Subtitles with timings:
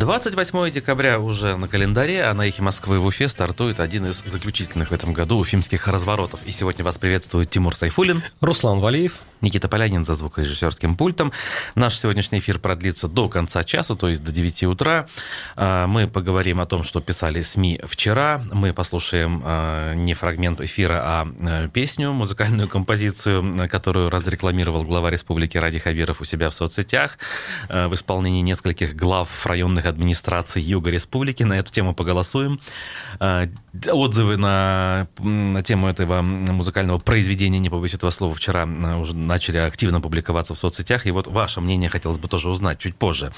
[0.00, 4.88] 28 декабря уже на календаре, а на эхе Москвы в Уфе стартует один из заключительных
[4.88, 6.42] в этом году уфимских разворотов.
[6.46, 11.32] И сегодня вас приветствует Тимур Сайфулин, Руслан Валиев, Никита Полянин за звукорежиссерским пультом.
[11.74, 15.06] Наш сегодняшний эфир продлится до конца часа, то есть до 9 утра.
[15.56, 18.42] А, мы поговорим о том, что писали СМИ вчера.
[18.52, 25.58] Мы послушаем а, не фрагмент эфира, а, а песню, музыкальную композицию, которую разрекламировал глава республики
[25.58, 27.18] Ради Хабиров у себя в соцсетях
[27.68, 31.44] в исполнении нескольких глав районных районных администраций Юга Республики.
[31.44, 32.60] На эту тему поголосуем.
[33.18, 33.46] А,
[33.92, 39.58] отзывы на, на тему этого музыкального произведения, не побоюсь этого слова, вчера а, уже начали
[39.58, 41.06] активно публиковаться в соцсетях.
[41.06, 43.32] И вот ваше мнение хотелось бы тоже узнать чуть позже.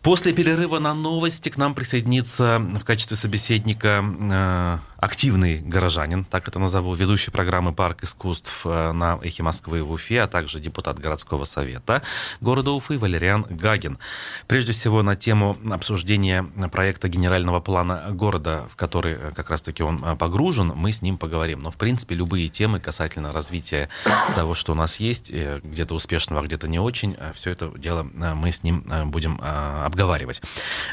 [0.00, 6.60] После перерыва на новости к нам присоединится в качестве собеседника а, активный горожанин, так это
[6.60, 12.02] назову, ведущий программы «Парк искусств» на «Эхе Москвы» в Уфе, а также депутат городского совета
[12.40, 13.98] города Уфы Валериан Гагин.
[14.46, 20.04] Прежде всего на тему обсуждения проекта генерального плана города, в который э, как раз-таки он
[20.04, 21.62] э, погружен, мы с ним поговорим.
[21.62, 23.88] Но, в принципе, любые темы касательно развития
[24.36, 28.04] того, что у нас есть, э, где-то успешного, а где-то не очень, все это дело
[28.04, 30.42] мы с ним будем обговаривать.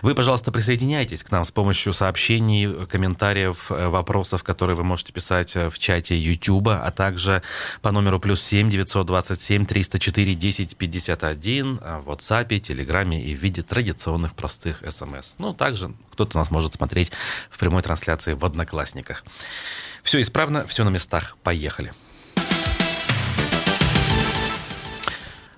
[0.01, 5.77] Вы, пожалуйста, присоединяйтесь к нам с помощью сообщений, комментариев, вопросов, которые вы можете писать в
[5.77, 7.41] чате YouTube, а также
[7.81, 14.33] по номеру плюс 7 927 304 10 51 в WhatsApp, Телеграме и в виде традиционных
[14.33, 15.35] простых смс.
[15.37, 17.11] Ну, также кто-то нас может смотреть
[17.49, 19.23] в прямой трансляции в Одноклассниках.
[20.03, 21.35] Все исправно, все на местах.
[21.43, 21.93] Поехали.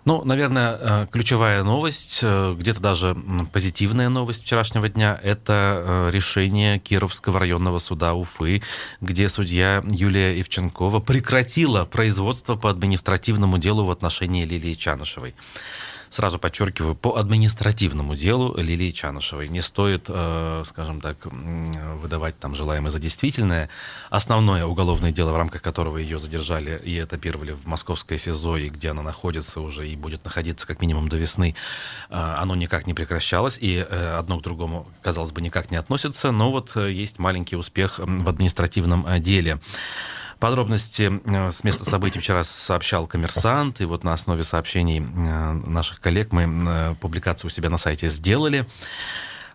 [0.03, 3.15] Ну, наверное, э, ключевая новость, э, где-то даже
[3.53, 8.63] позитивная новость вчерашнего дня, это э, решение Кировского районного суда Уфы,
[8.99, 15.35] где судья Юлия Евченкова прекратила производство по административному делу в отношении Лилии Чанышевой
[16.11, 19.47] сразу подчеркиваю, по административному делу Лилии Чанышевой.
[19.47, 23.69] Не стоит, э, скажем так, выдавать там желаемое за действительное.
[24.09, 28.89] Основное уголовное дело, в рамках которого ее задержали и этапировали в московское СИЗО, и где
[28.89, 31.55] она находится уже и будет находиться как минимум до весны,
[32.09, 36.31] э, оно никак не прекращалось, и э, одно к другому, казалось бы, никак не относится,
[36.31, 39.59] но вот есть маленький успех в административном деле.
[40.41, 46.01] Подробности э, с места событий вчера сообщал коммерсант, и вот на основе сообщений э, наших
[46.01, 48.65] коллег мы э, публикацию у себя на сайте сделали.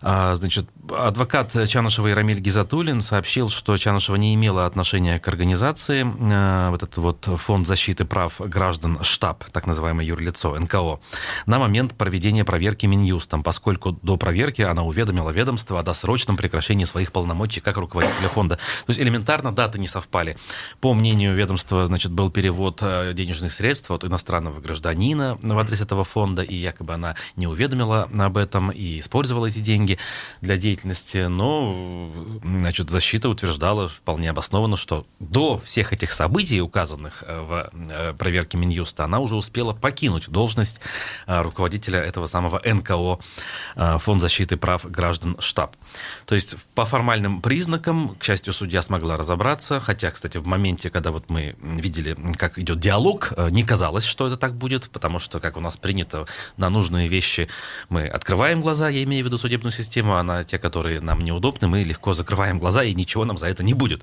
[0.01, 6.69] А, значит, адвокат Чанышева Ирамиль Гизатулин сообщил, что Чанышева не имела отношения к организации, э,
[6.69, 10.99] вот этот вот фонд защиты прав граждан штаб, так называемое юрлицо, НКО,
[11.45, 17.11] на момент проведения проверки Минюстом, поскольку до проверки она уведомила ведомство о досрочном прекращении своих
[17.11, 18.55] полномочий как руководителя фонда.
[18.55, 20.37] То есть элементарно даты не совпали.
[20.79, 26.03] По мнению ведомства, значит, был перевод э, денежных средств от иностранного гражданина в адрес этого
[26.03, 29.99] фонда, и якобы она не уведомила об этом и использовала эти деньги деньги
[30.41, 32.11] для деятельности, но
[32.43, 38.57] значит, защита утверждала вполне обоснованно, что до всех этих событий, указанных э, в э, проверке
[38.57, 40.79] Минюста, она уже успела покинуть должность
[41.27, 43.19] э, руководителя этого самого НКО,
[43.75, 45.75] Фонд защиты прав граждан штаб.
[46.25, 51.11] То есть по формальным признакам, к счастью, судья смогла разобраться, хотя, кстати, в моменте, когда
[51.11, 55.57] вот мы видели, как идет диалог, не казалось, что это так будет, потому что, как
[55.57, 56.25] у нас принято,
[56.57, 57.47] на нужные вещи
[57.89, 61.67] мы открываем глаза, я имею в виду судебную систему, а на те, которые нам неудобны,
[61.67, 64.01] мы легко закрываем глаза, и ничего нам за это не будет.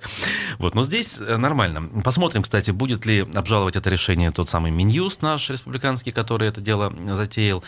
[0.59, 2.03] Вот, но здесь э, нормально.
[2.03, 6.93] Посмотрим, кстати, будет ли обжаловать это решение тот самый Минюст наш республиканский, который это дело
[7.15, 7.63] затеял.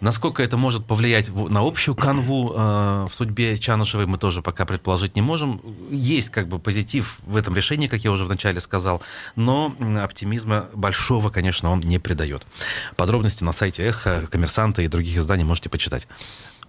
[0.00, 5.16] Насколько это может повлиять на общую канву э, в судьбе Чанушевой, мы тоже пока предположить
[5.16, 5.60] не можем.
[5.90, 9.02] Есть как бы позитив в этом решении, как я уже вначале сказал,
[9.36, 12.46] но оптимизма большого, конечно, он не придает.
[12.96, 16.06] Подробности на сайте Эхо, Коммерсанта и других изданий можете почитать.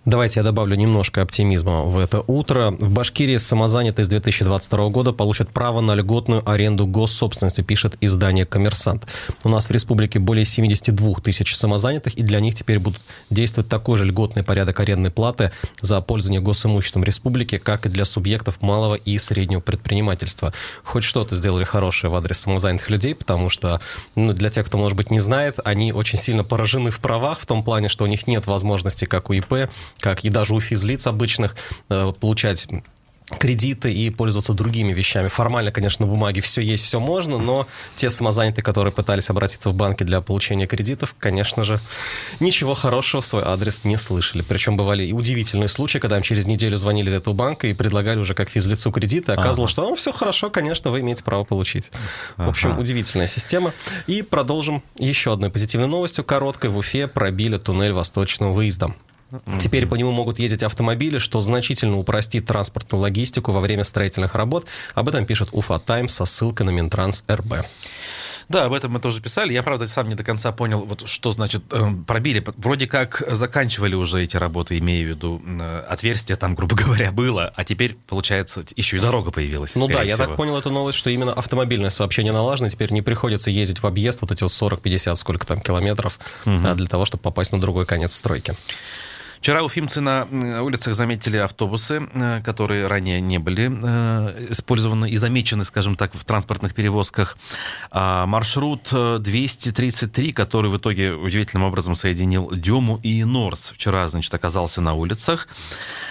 [0.05, 2.71] Давайте я добавлю немножко оптимизма в это утро.
[2.71, 9.05] В Башкирии самозанятые с 2022 года получат право на льготную аренду госсобственности, пишет издание «Коммерсант».
[9.43, 13.97] У нас в республике более 72 тысяч самозанятых, и для них теперь будут действовать такой
[13.97, 15.51] же льготный порядок арендной платы
[15.81, 20.53] за пользование госимуществом республики, как и для субъектов малого и среднего предпринимательства.
[20.85, 23.81] Хоть что-то сделали хорошее в адрес самозанятых людей, потому что
[24.15, 27.45] ну, для тех, кто, может быть, не знает, они очень сильно поражены в правах, в
[27.45, 29.69] том плане, что у них нет возможности, как у ИП,
[29.99, 31.55] как и даже у физлиц обычных,
[31.89, 32.67] э, получать
[33.37, 35.27] кредиты и пользоваться другими вещами.
[35.27, 39.73] Формально, конечно, на бумаге все есть, все можно, но те самозанятые, которые пытались обратиться в
[39.73, 41.79] банки для получения кредитов, конечно же,
[42.39, 44.41] ничего хорошего в свой адрес не слышали.
[44.41, 48.19] Причем бывали и удивительные случаи, когда им через неделю звонили из этого банка и предлагали
[48.19, 49.83] уже как физлицу кредиты, оказывалось, ага.
[49.83, 51.91] что ну, все хорошо, конечно, вы имеете право получить.
[52.35, 52.47] Ага.
[52.47, 53.73] В общем, удивительная система.
[54.07, 56.23] И продолжим еще одной позитивной новостью.
[56.23, 58.95] Короткой в Уфе пробили туннель восточным выездом.
[59.59, 64.65] Теперь по нему могут ездить автомобили, что значительно упростит транспортную логистику во время строительных работ.
[64.95, 67.65] Об этом пишет Уфа Таймс со ссылкой на Минтранс РБ.
[68.49, 69.53] Да, об этом мы тоже писали.
[69.53, 72.43] Я, правда, сам не до конца понял, вот что значит э, пробили.
[72.57, 77.53] Вроде как заканчивали уже эти работы, имея в виду э, отверстие там, грубо говоря, было,
[77.55, 79.75] а теперь, получается, еще и дорога появилась.
[79.75, 80.03] Ну да, всего.
[80.03, 83.85] я так понял эту новость, что именно автомобильное сообщение налажено, теперь не приходится ездить в
[83.85, 86.73] объезд вот эти вот 40-50, сколько там километров, угу.
[86.73, 88.55] для того, чтобы попасть на другой конец стройки.
[89.39, 90.27] Вчера уфимцы на
[90.61, 96.25] улицах заметили автобусы, э, которые ранее не были э, использованы и замечены, скажем так, в
[96.25, 97.37] транспортных перевозках.
[97.89, 104.33] А маршрут 233, э, который в итоге удивительным образом соединил Дему и Норс, вчера, значит,
[104.33, 105.47] оказался на улицах.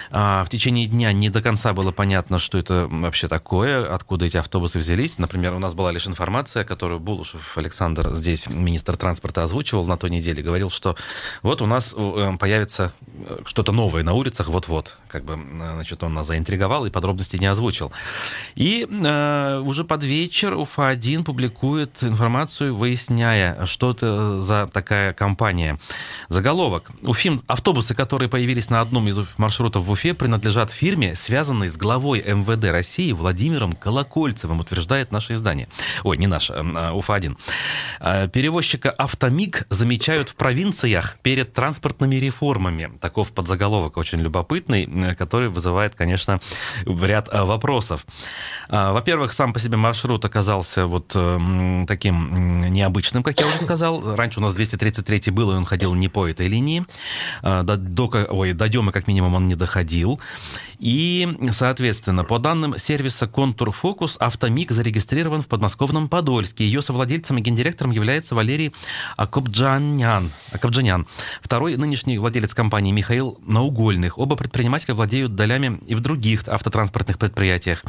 [0.09, 4.37] А, в течение дня не до конца было понятно, что это вообще такое, откуда эти
[4.37, 5.19] автобусы взялись.
[5.19, 10.09] Например, у нас была лишь информация, которую Булушев Александр, здесь министр транспорта, озвучивал на той
[10.09, 10.95] неделе, говорил, что
[11.43, 11.93] вот у нас
[12.39, 12.91] появится
[13.45, 14.97] что-то новое на улицах вот-вот.
[15.07, 17.91] Как бы, значит, он нас заинтриговал и подробности не озвучил.
[18.55, 25.77] И э, уже под вечер УФА-1 публикует информацию, выясняя, что это за такая компания.
[26.29, 26.91] Заголовок.
[27.01, 32.19] Уфим, автобусы, которые появились на одном из маршрутов в Уфе, принадлежат фирме, связанной с главой
[32.21, 35.67] МВД России Владимиром Колокольцевым, утверждает наше издание.
[36.03, 37.37] Ой, не наше, а, УФА-1.
[37.99, 45.95] А, перевозчика «Автомиг» замечают в провинциях перед транспортными реформами таков подзаголовок очень любопытный, который вызывает,
[45.95, 46.39] конечно,
[46.85, 48.05] ряд э, вопросов.
[48.69, 54.15] А, во-первых, сам по себе маршрут оказался вот э, таким необычным, как я уже сказал.
[54.15, 56.85] Раньше у нас 233 был, и он ходил не по этой линии.
[57.41, 60.19] А, до, до, ой, до Демы, как минимум, он не доходил.
[60.79, 66.63] И, соответственно, по данным сервиса «Контур Фокус», «Автомик» зарегистрирован в подмосковном Подольске.
[66.63, 68.73] Ее совладельцем и гендиректором является Валерий
[69.17, 70.31] Акобджанян.
[70.51, 71.05] Акобджанян.
[71.41, 74.17] Второй нынешний владелец компании Михаил Наугольных.
[74.17, 77.83] Оба предпринимателя владеют долями и в других автотранспортных предприятиях.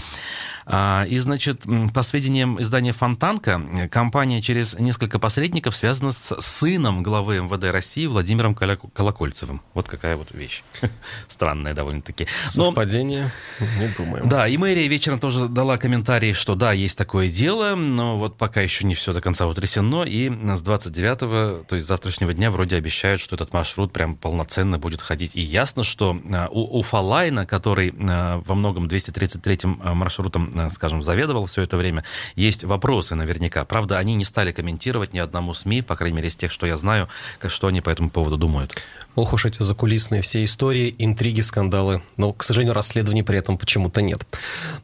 [0.67, 1.63] А, и, значит,
[1.95, 8.55] по сведениям издания «Фонтанка», компания через несколько посредников связана с сыном главы МВД России Владимиром
[8.55, 9.63] Колокольцевым.
[9.75, 10.63] Вот какая вот вещь.
[11.29, 12.27] Странная довольно-таки.
[12.57, 12.80] Но...
[12.81, 13.31] Совпадение?
[13.79, 14.25] Не думаю.
[14.27, 18.61] Да, и мэрия вечером тоже дала комментарий, что да, есть такое дело, но вот пока
[18.61, 23.21] еще не все до конца утрясено, и с 29-го, то есть завтрашнего дня, вроде обещают,
[23.21, 25.33] что этот маршрут прям полноценно будет ходить.
[25.35, 31.47] И ясно, что а, у Уфалайна, который а, во многом 233-м маршрутом Э, скажем, заведовал
[31.47, 32.05] все это время,
[32.37, 33.65] есть вопросы наверняка.
[33.65, 36.77] Правда, они не стали комментировать ни одному СМИ, по крайней мере, из тех, что я
[36.77, 37.09] знаю,
[37.49, 38.77] что они по этому поводу думают.
[39.17, 42.01] Ох уж эти закулисные все истории, интриги, скандалы.
[42.17, 44.27] Но, к сожалению, расследований при этом почему-то нет.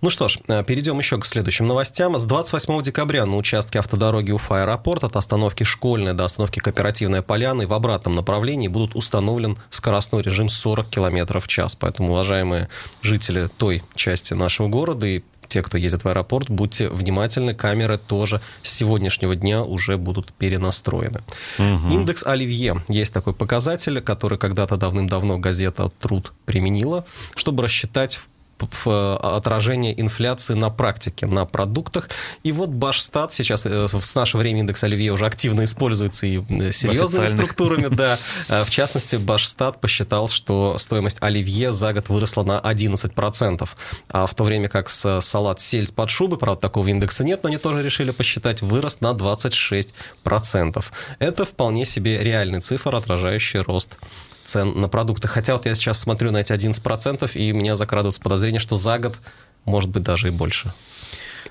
[0.00, 2.18] Ну что ж, э, перейдем еще к следующим новостям.
[2.18, 7.72] С 28 декабря на участке автодороги Уфа-Аэропорт от остановки Школьная до остановки Кооперативная Поляна в
[7.72, 11.76] обратном направлении будут установлен скоростной режим 40 км в час.
[11.76, 12.68] Поэтому, уважаемые
[13.02, 18.40] жители той части нашего города и те, кто ездит в аэропорт, будьте внимательны, камеры тоже
[18.62, 21.20] с сегодняшнего дня уже будут перенастроены.
[21.58, 21.88] Угу.
[21.90, 22.82] Индекс Оливье.
[22.88, 27.04] Есть такой показатель, который когда-то давным-давно газета «Труд» применила,
[27.34, 28.20] чтобы рассчитать
[28.58, 32.08] отражение инфляции на практике, на продуктах.
[32.42, 36.72] И вот Башстат сейчас э, с нашего времени индекс Оливье уже активно используется и э,
[36.72, 38.18] серьезными структурами, да.
[38.48, 43.68] В частности, Башстат посчитал, что стоимость Оливье за год выросла на 11%.
[44.10, 47.48] А в то время как с салат сельдь под шубы, правда, такого индекса нет, но
[47.48, 50.84] они тоже решили посчитать, вырос на 26%.
[51.18, 53.98] Это вполне себе реальный цифр, отражающий рост
[54.46, 55.28] цен на продукты.
[55.28, 59.20] Хотя вот я сейчас смотрю на эти 11%, и меня закрадывается подозрение, что за год
[59.64, 60.72] может быть даже и больше.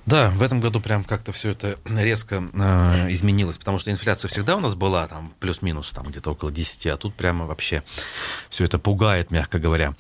[0.06, 4.56] Да, в этом году прям как-то все это резко э, изменилось, потому что инфляция всегда
[4.56, 7.84] у нас была там плюс-минус там где-то около 10, а тут прямо вообще
[8.50, 9.96] все это пугает, мягко говоря.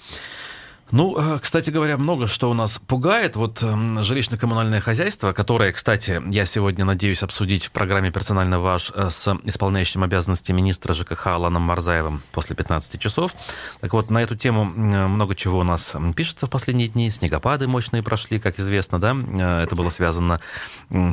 [0.95, 3.35] Ну, э, кстати говоря, много что у нас пугает.
[3.35, 9.09] Вот эм, жилищно-коммунальное хозяйство, которое, кстати, я сегодня надеюсь обсудить в программе «Персонально ваш» э,
[9.09, 13.33] с исполняющим обязанности министра ЖКХ Аланом Марзаевым после 15 часов.
[13.81, 17.11] Так вот, на эту тему много чего у нас пишется в последние дни.
[17.11, 19.13] Снегопады мощные прошли, как известно, да.
[19.13, 20.39] Э, это было связано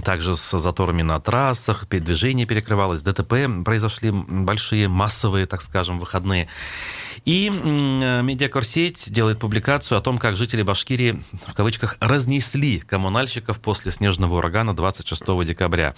[0.04, 3.34] также с заторами на трассах, движение перекрывалось, ДТП
[3.64, 6.46] произошли большие, массовые, так скажем, выходные.
[7.25, 14.37] И медиакорсеть делает публикацию о том, как жители Башкирии, в кавычках, разнесли коммунальщиков после снежного
[14.37, 15.95] урагана 26 декабря.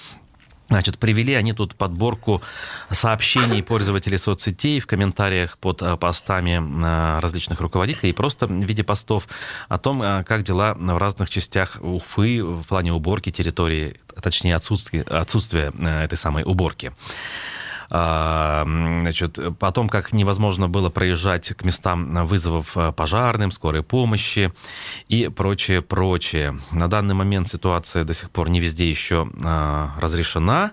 [0.68, 2.42] Значит, привели они тут подборку
[2.90, 8.83] сообщений пользователей соцсетей в комментариях под э, постами э, различных руководителей, и просто в виде
[8.83, 9.28] постов
[9.68, 15.02] о том, э, как дела в разных частях Уфы в плане уборки территории, точнее отсутствия,
[15.02, 16.92] отсутствия этой самой уборки.
[17.96, 24.52] А, значит, потом, как невозможно было проезжать к местам вызовов пожарным, скорой помощи
[25.08, 26.58] и прочее, прочее.
[26.72, 29.30] На данный момент ситуация до сих пор не везде еще
[30.00, 30.72] разрешена.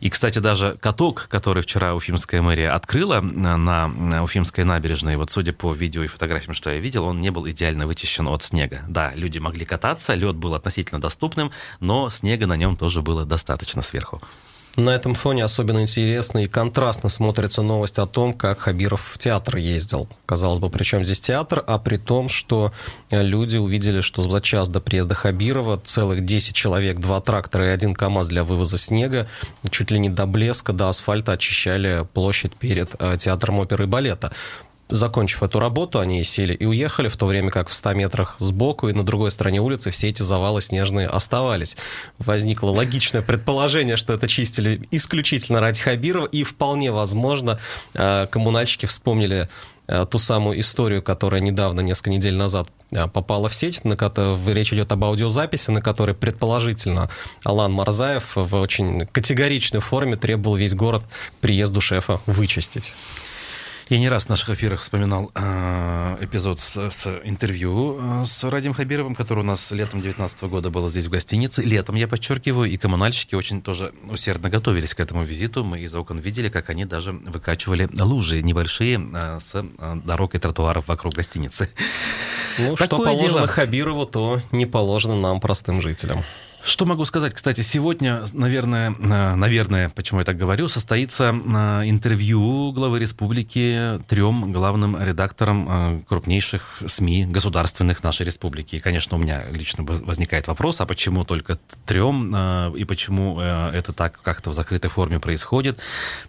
[0.00, 5.72] И, кстати, даже каток, который вчера Уфимская мэрия открыла на Уфимской набережной, вот судя по
[5.72, 8.82] видео и фотографиям, что я видел, он не был идеально вычищен от снега.
[8.88, 13.80] Да, люди могли кататься, лед был относительно доступным, но снега на нем тоже было достаточно
[13.80, 14.20] сверху.
[14.76, 19.58] На этом фоне особенно интересно и контрастно смотрится новость о том, как Хабиров в театр
[19.58, 20.08] ездил.
[20.24, 22.72] Казалось бы, при чем здесь театр, а при том, что
[23.10, 27.92] люди увидели, что за час до приезда Хабирова целых 10 человек, два трактора и один
[27.92, 29.28] КАМАЗ для вывоза снега
[29.70, 34.32] чуть ли не до блеска, до асфальта очищали площадь перед э, театром оперы и балета.
[34.92, 38.90] Закончив эту работу, они сели и уехали, в то время как в 100 метрах сбоку
[38.90, 41.78] и на другой стороне улицы все эти завалы снежные оставались.
[42.18, 47.58] Возникло логичное предположение, что это чистили исключительно ради Хабирова, и вполне возможно,
[47.94, 49.48] э, коммунальщики вспомнили
[49.86, 54.38] э, ту самую историю, которая недавно, несколько недель назад э, попала в сеть, на которой
[54.52, 57.08] речь идет об аудиозаписи, на которой предположительно
[57.44, 61.02] Алан Марзаев в очень категоричной форме требовал весь город
[61.40, 62.92] приезду шефа вычистить.
[63.88, 68.74] Я не раз в наших эфирах вспоминал э, эпизод с, с интервью э, с Радим
[68.74, 71.62] Хабировым, который у нас летом 2019 года было здесь в гостинице.
[71.62, 75.64] Летом, я подчеркиваю, и коммунальщики очень тоже усердно готовились к этому визиту.
[75.64, 79.64] Мы из окон видели, как они даже выкачивали лужи небольшие э, с э,
[80.04, 81.68] дорог и тротуаров вокруг гостиницы.
[82.58, 83.46] Ну, Такое что положено дело.
[83.46, 86.22] Хабирову, то не положено нам, простым жителям.
[86.64, 87.34] Что могу сказать?
[87.34, 94.52] Кстати, сегодня, наверное, э, наверное, почему я так говорю, состоится э, интервью главы республики трем
[94.52, 98.76] главным редакторам э, крупнейших СМИ государственных нашей республики.
[98.76, 102.32] И, конечно, у меня лично возникает вопрос, а почему только трем
[102.74, 105.78] и почему это так как-то в закрытой форме происходит?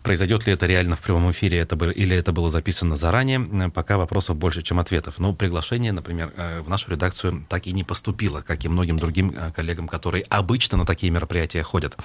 [0.02, 3.40] Произойдет ли это реально в прямом эфире это бы, или это было записано заранее?
[3.70, 5.20] Пока вопросов больше, чем ответов.
[5.20, 6.34] Но приглашение, например,
[6.66, 10.86] в нашу редакцию так и не поступило, как и многим другим коллегам, которые обычно на
[10.86, 11.98] такие мероприятия ходят.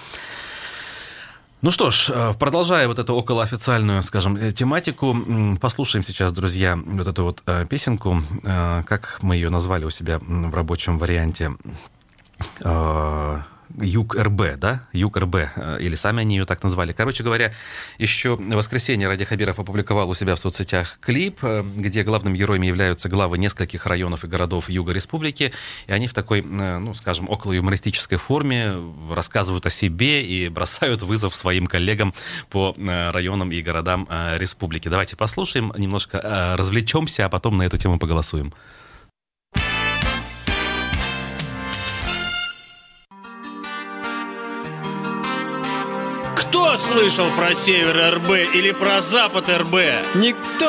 [1.61, 5.17] Ну что ж, э, продолжая вот эту околоофициальную, скажем, э, тематику,
[5.61, 10.55] послушаем сейчас, друзья, вот эту вот э, песенку, как мы ее назвали у себя в
[10.55, 11.51] рабочем варианте
[13.77, 16.93] ЮК-РБ, да, ЮК-РБ, э, или сами они ее так назвали.
[16.93, 17.53] Короче говоря,
[17.99, 22.67] еще в воскресенье Ради Хабиров опубликовал у себя в соцсетях клип, э, где главными героями
[22.67, 25.53] являются главы нескольких районов и городов Юга Республики,
[25.87, 28.75] и они в такой, э, ну, скажем, около юмористической форме
[29.11, 32.15] рассказывают о себе и бросают вызов своим коллегам
[32.51, 34.89] по районам и городам республики.
[34.89, 38.53] Давайте послушаем, немножко развлечемся, а потом на эту тему поголосуем.
[46.79, 49.75] Слышал про север РБ или про запад РБ?
[50.15, 50.69] Никто!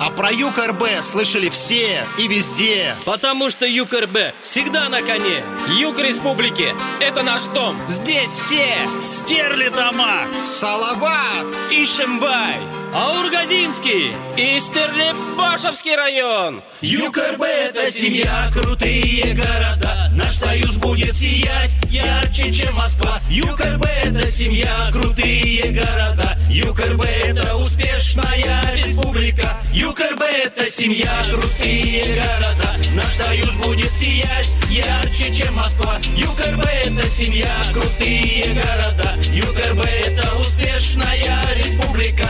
[0.00, 2.94] А про юг РБ слышали все и везде.
[3.04, 5.44] Потому что юг РБ всегда на коне.
[5.78, 7.76] Юг республики– это наш дом.
[7.88, 8.68] Здесь все.
[9.00, 10.28] Стерлитамак.
[10.42, 11.46] Салават.
[11.70, 12.77] И Шимбай.
[12.94, 16.62] Аургазинский и Стерлибашевский район.
[16.80, 20.10] ЮКРБ– это семья, крутые города.
[20.14, 23.20] Наш союз будет сиять ярче, чем Москва.
[23.28, 26.38] ЮКРБ– это семья, крутые города.
[26.48, 29.54] ЮКРБ– это успешная республика.
[29.72, 32.76] ЮКРБ– это семья, крутые города.
[32.94, 35.98] Наш союз будет сиять ярче, чем Москва.
[36.16, 39.14] ЮКРБ– это семья, крутые города.
[39.30, 42.26] ЮКРБ– это успешная республика.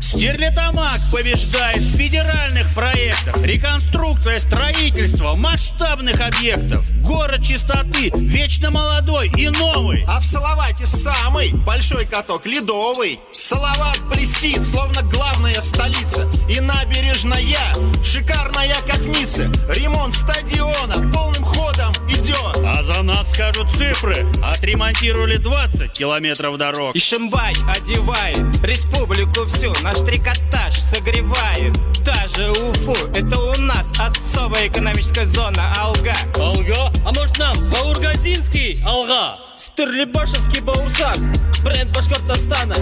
[0.00, 3.36] Стерлитамак побеждает в федеральных проектах.
[3.42, 6.86] Реконструкция, строительство масштабных объектов.
[7.02, 10.04] Город чистоты, вечно молодой и новый.
[10.08, 13.20] А в Салавате самый большой каток ледовый.
[13.30, 16.26] Салават блестит, словно главная столица.
[16.48, 19.50] И набережная, шикарная как Ницца.
[19.74, 21.92] Ремонт стадиона полным ходом
[22.30, 22.64] идет.
[22.64, 24.14] А за нас скажут цифры.
[24.42, 26.94] Отремонтировали 20 километров дорог.
[26.94, 29.72] И Шимбай одевает республику всю.
[29.82, 32.96] Наш трикотаж согревает даже Уфу.
[33.14, 36.14] Это у нас особая экономическая зона Алга.
[36.40, 36.92] Алга?
[37.04, 39.49] А может нам Баургазинский Алга?
[39.60, 41.14] Стерлибашевский Баурсан,
[41.62, 42.74] бренд Башкортостана.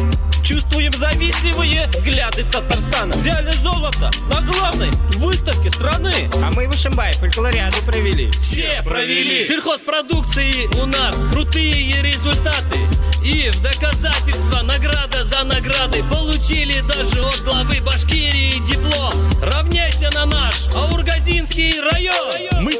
[0.45, 3.13] Чувствуем завистливые взгляды Татарстана.
[3.17, 6.31] Взяли золото на главной выставке страны.
[6.41, 8.31] А мы в Ишимбай фольклориаду провели.
[8.41, 9.43] Все провели.
[9.43, 12.79] Сельхозпродукции у нас крутые результаты.
[13.25, 20.69] И в доказательство награда за награды Получили даже от главы Башкирии диплом Равняйся на наш
[20.75, 22.73] Аургазинский район Мы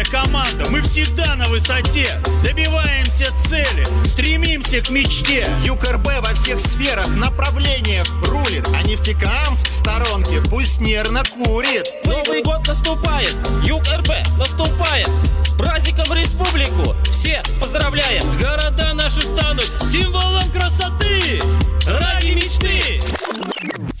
[0.00, 2.08] сильная команда мы всегда на высоте.
[2.44, 5.46] Добиваемся цели, стремимся к мечте.
[5.64, 8.68] ЮКРБ во всех сферах, направлениях рулит.
[8.74, 11.86] А нефтекамск в сторонке пусть нервно курит.
[12.04, 15.10] Новый год наступает, Юг РБ наступает.
[15.42, 18.22] С праздником республику все поздравляем.
[18.38, 21.40] Города наши станут символом красоты
[21.86, 23.00] Ради мечты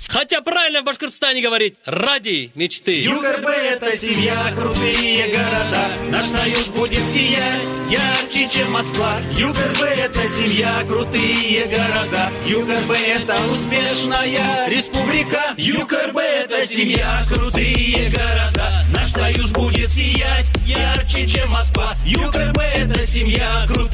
[0.08, 5.88] Хотя правильно в Башкортостане говорить ради мечты ЮКРБ это семья, крутые города.
[6.10, 9.18] Наш союз будет сиять ярче, чем Москва.
[9.38, 12.30] ЮКРБ это семья, крутые города.
[12.46, 15.54] ЮКРБ это успешная республика.
[15.56, 18.84] ЮКРБ это семья, крутые города.
[18.92, 21.94] Наш союз будет сиять ярче, чем Москва.
[22.04, 23.89] ЮКРБ это семья, крутые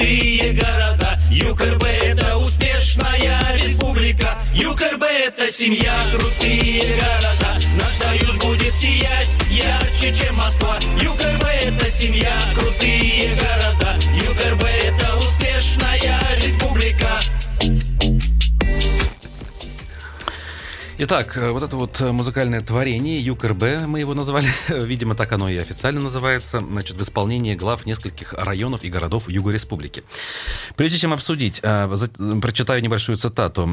[5.47, 7.61] Это семья, крутые города.
[7.81, 10.77] Наш союз будет сиять ярче, чем Москва.
[11.01, 12.76] ЮКРБ это семья, крутые
[21.09, 25.49] Итак, э, вот это вот э, музыкальное творение ЮКРБ, мы его назвали, видимо, так оно
[25.49, 30.03] и официально называется, значит, в исполнении глав нескольких районов и городов Юга Республики.
[30.75, 31.89] Прежде чем обсудить, э,
[32.43, 33.71] прочитаю небольшую цитату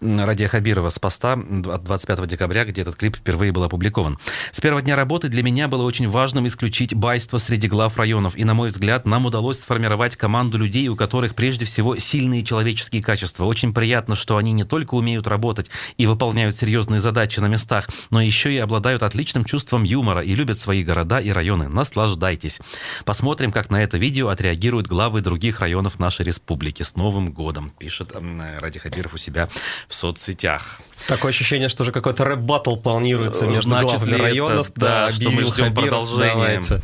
[0.00, 4.20] Радия Хабирова с поста от 25 декабря, где этот клип впервые был опубликован.
[4.52, 8.44] «С первого дня работы для меня было очень важным исключить байство среди глав районов, и,
[8.44, 13.46] на мой взгляд, нам удалось сформировать команду людей, у которых прежде всего сильные человеческие качества.
[13.46, 16.67] Очень приятно, что они не только умеют работать и выполняют серьезные
[17.00, 21.30] задачи на местах, но еще и обладают отличным чувством юмора и любят свои города и
[21.30, 21.68] районы.
[21.68, 22.60] Наслаждайтесь.
[23.04, 26.82] Посмотрим, как на это видео отреагируют главы других районов нашей республики.
[26.82, 28.12] С Новым годом, пишет
[28.60, 29.48] Ради Хабиров у себя
[29.88, 30.80] в соцсетях.
[31.06, 34.72] Такое ощущение, что уже какой-то рэп-баттл планируется между Значит главами ли это, районов.
[34.74, 35.74] да, что мы ждем Хабиров.
[35.74, 36.32] продолжения.
[36.32, 36.82] Давайте.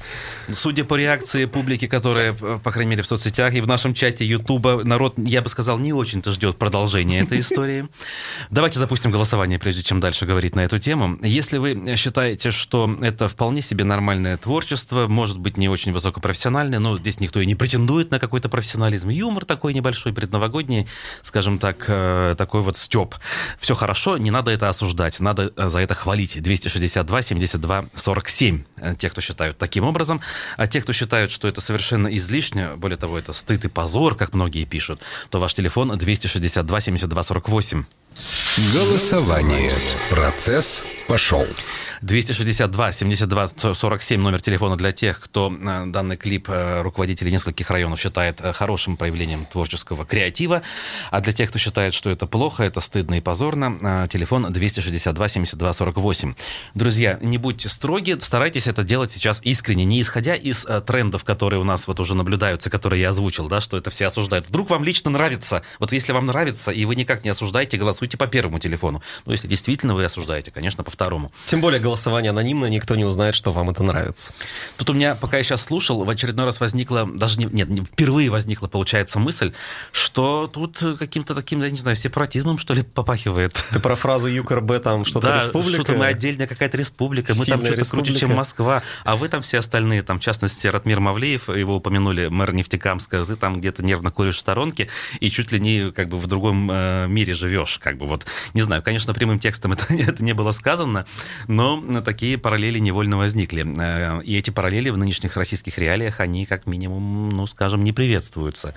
[0.53, 4.83] Судя по реакции публики, которая, по крайней мере, в соцсетях и в нашем чате Ютуба,
[4.85, 7.89] народ, я бы сказал, не очень-то ждет продолжения этой истории.
[8.51, 11.19] Давайте запустим голосование, прежде чем дальше говорить на эту тему.
[11.23, 16.99] Если вы считаете, что это вполне себе нормальное творчество, может быть, не очень высокопрофессиональное, но
[16.99, 19.09] здесь никто и не претендует на какой-то профессионализм.
[19.09, 20.87] Юмор такой небольшой, предновогодний,
[21.23, 23.15] скажем так, э, такой вот степ.
[23.59, 26.41] Все хорошо, не надо это осуждать, надо э, за это хвалить.
[26.43, 28.63] 262 72 47.
[28.77, 30.21] э, Те, кто считают таким образом.
[30.57, 34.35] А те, кто считают, что это совершенно излишне, более того, это стыд и позор, как
[34.35, 37.85] многие пишут, то ваш телефон 262 72 48.
[38.73, 39.75] Голосование.
[40.11, 41.45] Процесс пошел.
[42.03, 47.99] 262 72 47 номер телефона для тех, кто э, данный клип э, руководители нескольких районов
[47.99, 50.63] считает э, хорошим проявлением творческого креатива,
[51.11, 55.73] а для тех, кто считает, что это плохо, это стыдно и позорно, телефон 262 72
[55.73, 56.35] 48.
[56.75, 61.65] Друзья, не будьте строги, старайтесь это делать сейчас искренне, не исходя из трендов, которые у
[61.65, 64.49] нас вот уже наблюдаются, которые я озвучил, да, что это все осуждают.
[64.49, 68.27] Вдруг вам лично нравится, вот если вам нравится, и вы никак не осуждаете, голосуйте по
[68.27, 69.03] первому телефону.
[69.27, 71.33] Но если действительно вы осуждаете, конечно, по второму.
[71.47, 74.33] Тем более голосование анонимно, никто не узнает, что вам это нравится.
[74.77, 77.85] Тут у меня, пока я сейчас слушал, в очередной раз возникла, даже не, нет, не-
[77.85, 79.53] впервые возникла, получается, мысль,
[79.93, 83.65] что тут каким-то таким, я не знаю, сепаратизмом, что ли, попахивает.
[83.73, 85.83] Ты про фразу ЮКРБ там что-то да, республика?
[85.83, 88.37] что-то мы отдельная какая-то республика, мы там что-то круче, чем республика.
[88.37, 93.25] Москва, а вы там все остальные, там, в частности, Ратмир Мавлеев, его упомянули, мэр Нефтекамска,
[93.25, 94.89] ты там где-то нервно куришь в сторонке
[95.21, 98.61] и чуть ли не как бы в другом э, мире живешь, как бы вот, не
[98.61, 101.07] знаю, конечно, прямым текстом это, это не было сказано,
[101.49, 103.65] но такие параллели невольно возникли.
[103.79, 108.75] Э, И эти параллели в нынешних российских реалиях, они как минимум, ну, скажем, не приветствуются.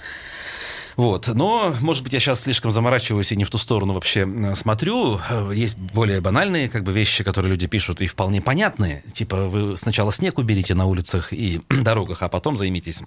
[0.95, 1.27] Вот.
[1.27, 5.19] Но, может быть, я сейчас слишком заморачиваюсь и не в ту сторону вообще э, смотрю.
[5.29, 9.03] Э, Есть более банальные как бы, вещи, которые люди пишут, и вполне понятные.
[9.13, 13.03] Типа, вы сначала снег уберите на улицах и дорогах, а потом займитесь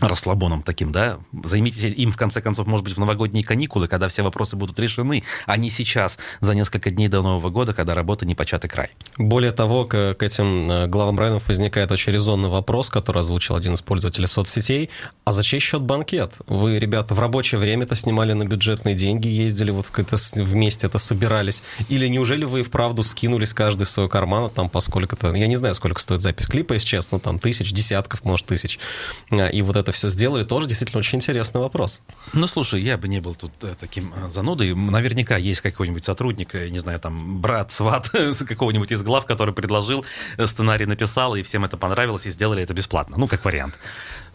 [0.00, 4.22] расслабоном таким, да, займитесь им, в конце концов, может быть, в новогодние каникулы, когда все
[4.22, 8.34] вопросы будут решены, а не сейчас, за несколько дней до Нового года, когда работа не
[8.34, 8.90] початый край.
[9.18, 13.74] Более того, к, к этим э, главам районов возникает очень резонный вопрос, который озвучил один
[13.74, 14.90] из пользователей соцсетей.
[15.24, 16.38] А за чей счет банкет?
[16.46, 20.98] Вы, ребята, в рабочее время это снимали на бюджетные деньги, ездили вот с- вместе это
[20.98, 21.62] собирались?
[21.88, 25.32] Или неужели вы и вправду скинулись каждый из своего кармана там по сколько-то...
[25.34, 28.78] Я не знаю, сколько стоит запись клипа, если честно, там тысяч, десятков, может, тысяч.
[29.30, 32.02] А, И вот это все сделали, тоже действительно очень интересный вопрос.
[32.32, 34.74] Ну, слушай, я бы не был тут э, таким э, занудой.
[34.74, 38.10] Наверняка есть какой-нибудь сотрудник, не знаю, там, брат, сват
[38.48, 40.04] какого-нибудь из глав, который предложил,
[40.44, 43.16] сценарий написал, и всем это понравилось, и сделали это бесплатно.
[43.18, 43.78] Ну, как вариант.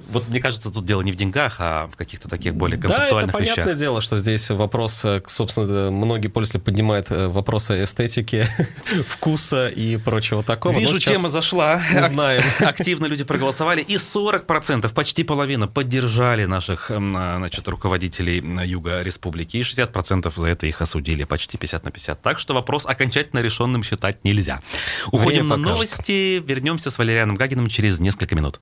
[0.10, 3.40] Вот мне кажется, тут дело не в деньгах, а в каких-то таких более концептуальных да,
[3.40, 3.80] это понятное вещах.
[3.80, 8.48] дело, что здесь вопрос, собственно, многие пользователи поднимают вопросы эстетики,
[9.08, 10.78] вкуса и прочего такого.
[10.78, 11.82] Вижу, тема зашла.
[12.08, 12.44] Знаем.
[12.60, 20.34] Активно люди проголосовали, и 40%, почти половина, поддержали наших значит, руководителей Юга Республики, и 60%
[20.36, 22.22] за это их осудили, почти 50 на 50.
[22.22, 24.62] Так что вопрос окончательно решенным считать нельзя.
[25.08, 25.74] Уходим Время на покажет.
[25.74, 28.60] новости, вернемся с Валерианом Гагиным через несколько минут.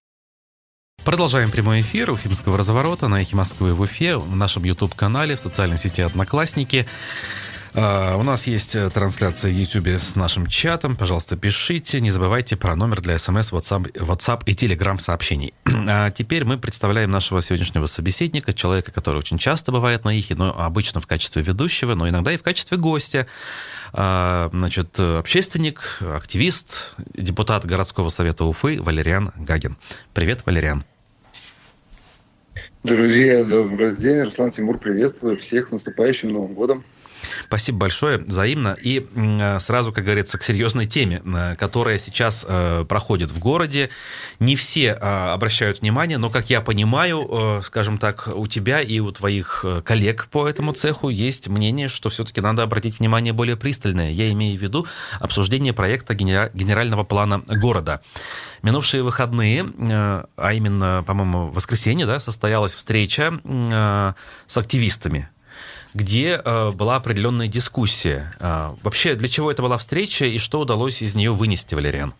[1.04, 5.78] Продолжаем прямой эфир Уфимского разворота на Эхе Москвы в Уфе, в нашем YouTube-канале, в социальной
[5.78, 6.88] сети «Одноклассники».
[7.74, 10.96] А, у нас есть э, трансляция в YouTube с нашим чатом.
[10.96, 12.00] Пожалуйста, пишите.
[12.00, 15.54] Не забывайте про номер для смс, WhatsApp, WhatsApp и Telegram сообщений.
[15.90, 20.54] А теперь мы представляем нашего сегодняшнего собеседника, человека, который очень часто бывает на Ихе, но
[20.60, 23.26] обычно в качестве ведущего, но иногда и в качестве гостя.
[23.94, 29.78] А, значит, общественник, активист, депутат городского совета Уфы Валериан Гагин.
[30.14, 30.84] Привет, Валериан.
[32.84, 34.24] Друзья, добрый день.
[34.24, 36.84] Руслан Тимур, приветствую всех с наступающим Новым годом.
[37.48, 38.78] Спасибо большое, взаимно.
[38.82, 43.90] И э, сразу, как говорится, к серьезной теме, э, которая сейчас э, проходит в городе.
[44.40, 49.66] Не все обращают внимание, но, как я понимаю, скажем так, у тебя и у твоих
[49.84, 54.12] коллег по этому цеху есть мнение, что все-таки надо обратить внимание более пристальное.
[54.12, 54.88] Я имею в виду
[55.20, 58.02] обсуждение проекта генерального плана города.
[58.62, 63.40] Минувшие выходные, а именно, по-моему, воскресенье, да, состоялась встреча
[64.48, 65.30] с активистами
[65.98, 68.34] где э, была определенная дискуссия.
[68.40, 72.14] Э, вообще, для чего это была встреча и что удалось из нее вынести, Валериан?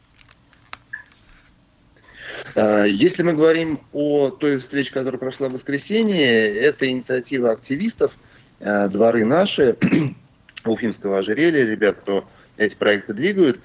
[2.56, 8.18] Э, если мы говорим о той встрече, которая прошла в воскресенье, это инициатива активистов
[8.60, 9.78] э, «Дворы наши»,
[10.66, 13.60] Уфимского ожерелья, ребят, кто эти проекты двигают.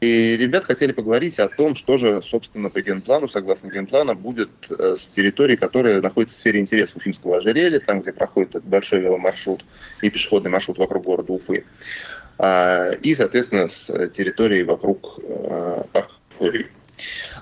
[0.00, 4.50] Э, и ребят хотели поговорить о том, что же, собственно, по генплану, согласно генплану, будет
[4.70, 9.00] э, с территорией, которая находится в сфере интереса Уфимского ожерелья, там, где проходит этот большой
[9.00, 9.64] веломаршрут
[10.02, 11.64] и пешеходный маршрут вокруг города Уфы.
[12.38, 16.14] А, и, соответственно, с территорией вокруг э, парка.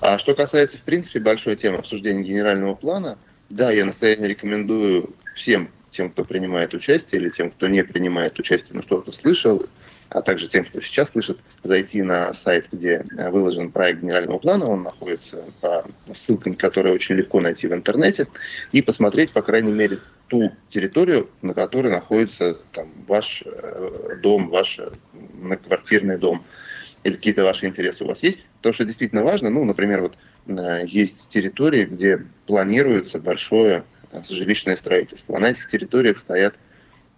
[0.00, 3.16] А что касается, в принципе, большой темы обсуждения генерального плана,
[3.48, 8.76] да, я настоятельно рекомендую всем тем, кто принимает участие, или тем, кто не принимает участие,
[8.76, 9.66] но что-то слышал,
[10.10, 14.66] а также тем, кто сейчас слышит, зайти на сайт, где э, выложен проект генерального плана,
[14.66, 18.26] он находится по ссылкам, которые очень легко найти в интернете,
[18.72, 24.78] и посмотреть, по крайней мере, ту территорию, на которой находится там, ваш э, дом, ваш
[24.78, 24.90] э,
[25.34, 26.42] многоквартирный дом,
[27.04, 28.40] или какие-то ваши интересы у вас есть.
[28.60, 30.16] То, что действительно важно, ну, например, вот
[30.86, 33.84] есть территории, где планируется большое
[34.28, 35.36] жилищное строительство.
[35.36, 36.54] А на этих территориях стоят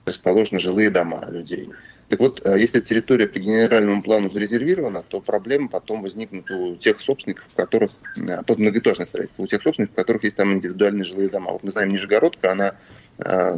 [0.05, 1.70] расположены жилые дома людей.
[2.11, 7.01] Так вот, э, если территория по генеральному плану зарезервирована, то проблемы потом возникнут у тех
[7.01, 11.05] собственников, у которых, э, под многоэтажное строительство, у тех собственников, у которых есть там индивидуальные
[11.05, 11.53] жилые дома.
[11.53, 12.75] Вот мы знаем, Нижегородка, она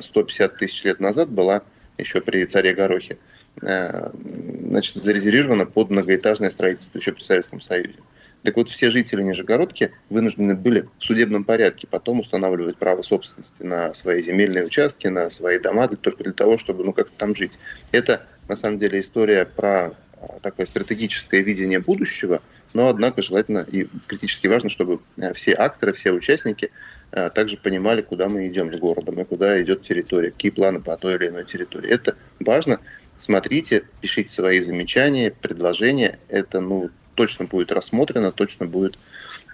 [0.02, 1.62] 150 э, тысяч лет назад была
[1.96, 3.16] еще при царе Горохе,
[3.56, 7.96] значит, зарезервирована под многоэтажное строительство еще при Советском Союзе.
[8.42, 13.94] Так вот, все жители Нижегородки вынуждены были в судебном порядке потом устанавливать право собственности на
[13.94, 17.58] свои земельные участки, на свои дома, только для того, чтобы ну, как-то там жить.
[17.92, 22.40] Это, на самом деле, история про а, такое стратегическое видение будущего,
[22.74, 26.70] но, однако, желательно и критически важно, чтобы а, все акторы, все участники
[27.12, 30.96] а, также понимали, куда мы идем с городом и куда идет территория, какие планы по
[30.96, 31.90] той или иной территории.
[31.90, 32.80] Это важно.
[33.18, 36.18] Смотрите, пишите свои замечания, предложения.
[36.28, 38.98] Это ну, точно будет рассмотрено, точно будет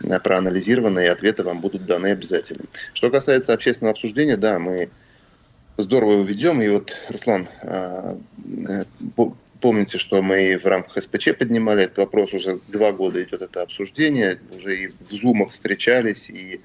[0.03, 2.64] э, проанализировано, и ответы вам будут даны обязательно.
[2.94, 4.88] Что касается общественного обсуждения, да, мы
[5.78, 6.60] здорово его ведем.
[6.60, 8.16] И вот, Руслан, э,
[8.68, 8.84] э,
[9.60, 14.38] помните, что мы в рамках СПЧ поднимали этот вопрос, уже два года идет это обсуждение,
[14.54, 16.60] уже и в зумах встречались, и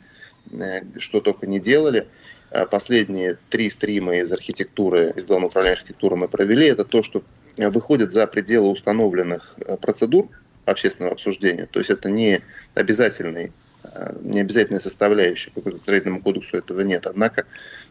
[0.97, 2.06] что только не делали.
[2.52, 6.67] А последние три стрима из архитектуры, из Главного управления архитектуры мы провели.
[6.67, 7.23] Это то, что
[7.58, 10.30] выходит за пределы установленных процедур,
[10.65, 11.67] общественного обсуждения.
[11.69, 12.41] То есть это не
[12.76, 13.52] обязательный
[13.84, 17.06] э, не обязательная составляющая по строительному кодексу этого нет.
[17.06, 17.45] Однако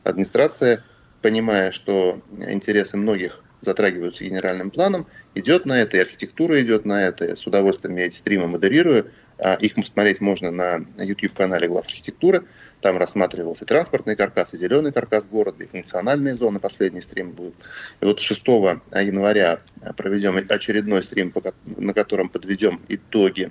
[0.05, 0.83] администрация,
[1.23, 5.07] понимая, что интересы многих затрагиваются генеральным планом,
[5.37, 7.27] идет на это, и архитектура идет на это.
[7.27, 9.11] Я с удовольствием я эти стримы модерирую.
[9.39, 12.45] А их смотреть можно на YouTube-канале Глав архитектуры.
[12.81, 16.61] Там рассматривался транспортный каркас, и зеленый каркас города, и функциональные зоны.
[16.61, 17.55] Последний стрим будет.
[18.01, 19.61] И вот 6 января
[19.97, 21.33] проведем очередной стрим,
[21.65, 23.51] на котором подведем итоги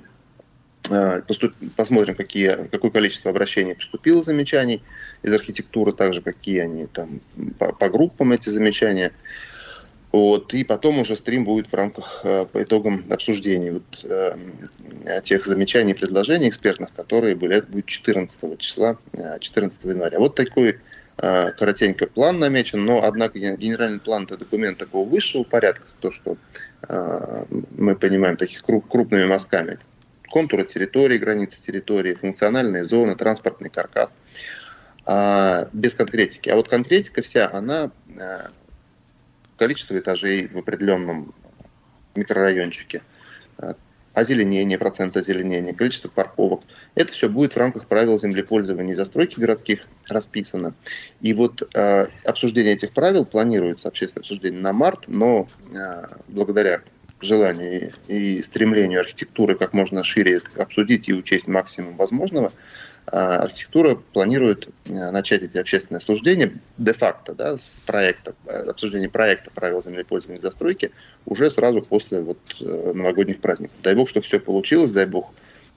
[1.27, 1.53] поступ...
[1.75, 4.81] Посмотрим, какие, какое количество обращений поступило замечаний
[5.23, 7.21] из архитектуры, также какие они там
[7.59, 9.11] по, по группам эти замечания.
[10.11, 14.35] Вот, и потом уже стрим будет в рамках э, по итогам обсуждений вот, э,
[15.23, 18.97] тех замечаний и предложений экспертных, которые были, это будет 14 числа,
[19.39, 20.19] 14 января.
[20.19, 20.79] Вот такой
[21.17, 26.35] э, коротенько план намечен, но, однако, генеральный план– это документ такого высшего порядка, то, что
[26.89, 27.45] э,
[27.77, 29.77] мы понимаем таких круп, крупными мазками
[30.31, 34.15] контуры территории, границы территории, функциональные зоны, транспортный каркас.
[35.05, 36.49] А, без конкретики.
[36.49, 38.49] А вот конкретика вся, она а,
[39.57, 41.33] количество этажей в определенном
[42.15, 43.01] микрорайончике,
[43.57, 43.75] а,
[44.13, 46.61] озеленение, процент озеленения, количество парковок.
[46.95, 50.73] Это все будет в рамках правил землепользования и застройки городских расписано.
[51.21, 56.81] И вот э, обсуждение этих правил планируется, общественное обсуждение на март, но э, благодаря
[57.21, 62.51] желанию и стремлению архитектуры как можно шире обсудить и учесть максимум возможного,
[63.07, 69.49] а, архитектура планирует а, начать эти общественные обсуждения де-факто, да, с проекта, э, обсуждения проекта
[69.51, 70.91] правил землепользования и застройки
[71.25, 73.75] уже сразу после вот, э, новогодних праздников.
[73.81, 75.33] Дай бог, что все получилось, дай бог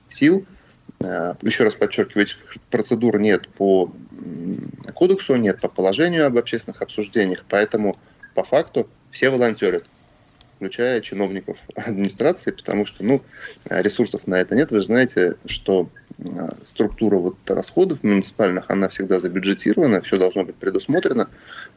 [0.09, 0.45] сил.
[1.01, 2.27] Э, еще раз подчеркиваю,
[2.71, 3.91] процедур нет по
[4.95, 7.97] кодексу, нет по положению об общественных обсуждениях, поэтому
[8.35, 9.85] по факту все волонтерят
[10.57, 13.23] включая чиновников администрации, потому что ну,
[13.69, 14.71] ресурсов на это нет.
[14.71, 15.89] Вы же знаете, что
[16.19, 21.29] а, структура вот расходов муниципальных, она всегда забюджетирована, все должно быть предусмотрено.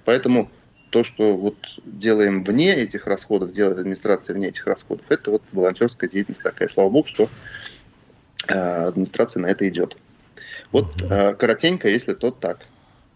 [0.06, 0.50] Поэтому
[0.90, 6.10] то, что вот делаем вне этих расходов, делает администрация вне этих расходов, это вот волонтерская
[6.10, 6.70] деятельность такая.
[6.70, 7.30] Слава богу, что
[8.48, 9.98] а, администрация на это идет.
[10.72, 12.62] Вот а, коротенько, если то так.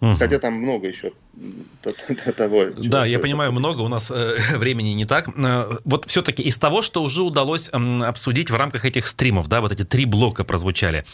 [0.02, 0.15] Угу.
[0.15, 1.13] Хотя там много еще
[2.38, 2.65] того.
[2.78, 5.30] Да, я понимаю, много, у нас э, времени не так.
[5.36, 9.62] Э, вот все-таки из того, что уже удалось э, обсудить в рамках этих стримов, да,
[9.62, 11.06] вот эти три блока прозвучали,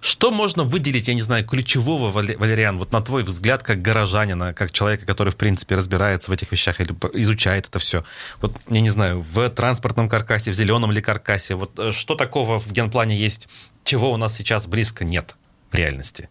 [0.00, 4.72] что можно выделить, я не знаю, ключевого, Валериан, вот на твой взгляд, как горожанина, как
[4.72, 8.04] человека, который, в принципе, разбирается в этих вещах или изучает это все?
[8.40, 12.58] Вот, я не знаю, в транспортном каркасе, в зеленом ли каркасе, вот э, что такого
[12.58, 13.48] в генплане есть,
[13.84, 15.36] чего у нас сейчас близко нет
[15.70, 16.28] в реальности?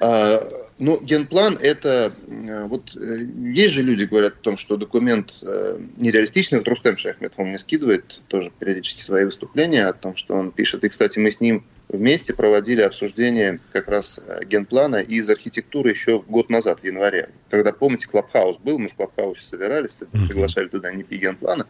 [0.00, 2.12] А, ну, генплан это...
[2.28, 6.58] Э, вот э, есть же люди, говорят о том, что документ э, нереалистичный.
[6.58, 10.84] Вот Рустем Шахмет, он мне скидывает тоже периодически свои выступления о том, что он пишет.
[10.84, 16.48] И, кстати, мы с ним вместе проводили обсуждение как раз генплана из архитектуры еще год
[16.48, 17.30] назад, в январе.
[17.50, 21.66] Когда, помните, Клабхаус был, мы в Клабхаусе собирались, приглашали туда НИПИ генплана,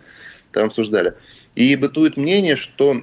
[0.53, 1.15] там обсуждали.
[1.57, 3.03] И бытует мнение, что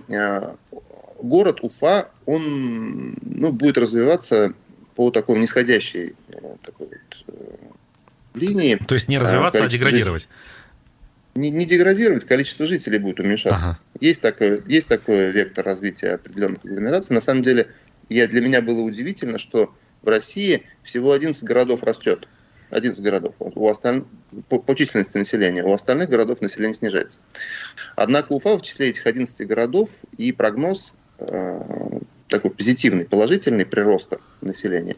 [1.22, 4.54] город Уфа, он ну, будет развиваться
[5.00, 8.76] по такой нисходящей э, такой вот, э, линии.
[8.86, 10.28] То есть не развиваться, а деградировать?
[11.36, 13.56] Не, не деградировать, количество жителей будет уменьшаться.
[13.56, 13.80] Ага.
[14.02, 17.14] Есть, такой, есть такой вектор развития определенных агломераций.
[17.14, 17.70] На самом деле,
[18.10, 22.28] я, для меня было удивительно, что в России всего 11 городов растет.
[22.70, 23.36] 11 городов.
[23.40, 24.04] У осталь...
[24.50, 25.64] по, по численности населения.
[25.64, 27.22] У остальных городов население снижается.
[27.96, 34.96] Однако Уфа в числе этих 11 городов и прогноз э, такой позитивный, положительный прироста населения.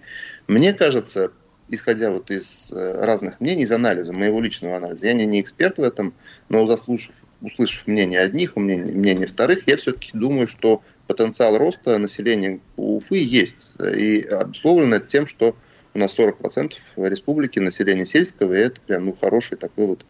[0.47, 1.31] Мне кажется,
[1.69, 5.77] исходя вот из э, разных мнений, из анализа, моего личного анализа, я не, не эксперт
[5.77, 6.13] в этом,
[6.49, 12.59] но заслушав, услышав мнение одних, мнение, мнение вторых, я все-таки думаю, что потенциал роста населения
[12.77, 13.75] Уфы есть.
[13.79, 15.55] И обусловлено тем, что
[15.93, 20.05] у нас 40% республики населения сельского, и это прям ну, хороший такой вот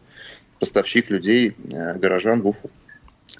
[0.60, 2.70] поставщик людей, э, горожан в Уфу.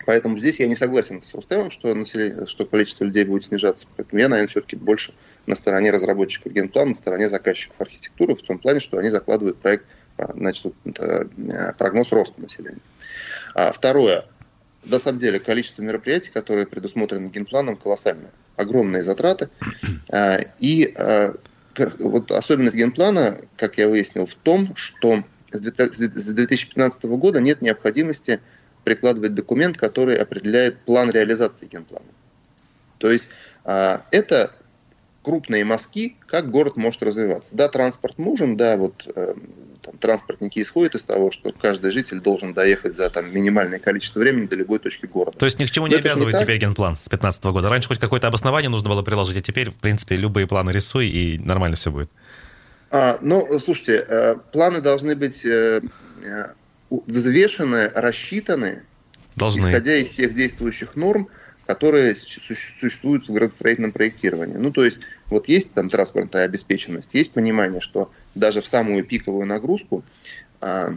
[0.06, 3.86] Поэтому здесь я не согласен с Рустемом, что, население, что количество людей будет снижаться.
[3.96, 5.14] Поэтому я, наверное, все-таки больше
[5.46, 9.86] на стороне разработчиков генплана, на стороне заказчиков архитектуры, в том плане, что они закладывают проект,
[10.16, 11.24] а, значит, э,
[11.78, 12.80] прогноз роста населения.
[13.54, 14.24] А второе.
[14.84, 18.30] На самом деле, количество мероприятий, которые предусмотрены генпланом, колоссальное.
[18.56, 19.48] Огромные затраты.
[20.10, 21.34] А, и а,
[21.98, 28.40] вот особенность генплана, как я выяснил, в том, что с 2015 года нет необходимости
[28.84, 32.06] прикладывать документ, который определяет план реализации генплана.
[32.98, 33.28] То есть
[33.64, 34.52] а, это
[35.22, 37.54] крупные мазки, как город может развиваться.
[37.54, 39.34] Да, транспорт нужен, да, вот э,
[39.80, 44.46] там, транспортники исходят из того, что каждый житель должен доехать за там, минимальное количество времени
[44.46, 45.38] до любой точки города.
[45.38, 47.68] То есть ни к чему не Но обязывает не теперь генплан с 2015 года.
[47.68, 51.38] Раньше хоть какое-то обоснование нужно было приложить, а теперь, в принципе, любые планы рисуй, и
[51.38, 52.10] нормально все будет.
[52.90, 55.80] А, ну, слушайте, э, планы должны быть э,
[57.06, 58.82] взвешены, рассчитаны,
[59.36, 59.60] Должны.
[59.60, 61.28] исходя из тех действующих норм,
[61.66, 64.56] которые существуют в градостроительном проектировании.
[64.56, 69.46] Ну, то есть, вот есть там транспортная обеспеченность, есть понимание, что даже в самую пиковую
[69.46, 70.04] нагрузку
[70.60, 70.90] а,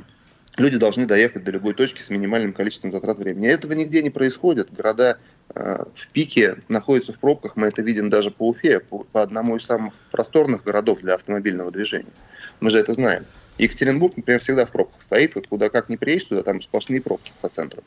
[0.57, 3.47] люди должны доехать до любой точки с минимальным количеством затрат времени.
[3.47, 4.73] Этого нигде не происходит.
[4.73, 5.17] Города
[5.53, 9.63] в пике находится в пробках, мы это видим даже по Уфе, по, по одному из
[9.63, 12.11] самых просторных городов для автомобильного движения.
[12.59, 13.23] Мы же это знаем.
[13.57, 17.31] Екатеринбург, например, всегда в пробках стоит, вот куда как не приедешь туда, там сплошные пробки
[17.41, 17.83] по центру.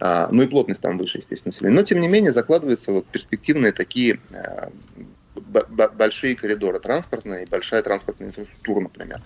[0.00, 1.74] А, ну и плотность там выше, естественно, населения.
[1.76, 4.70] Но, тем не менее, закладываются вот перспективные такие а,
[5.34, 9.20] большие коридоры транспортные, большая транспортная инфраструктура, например.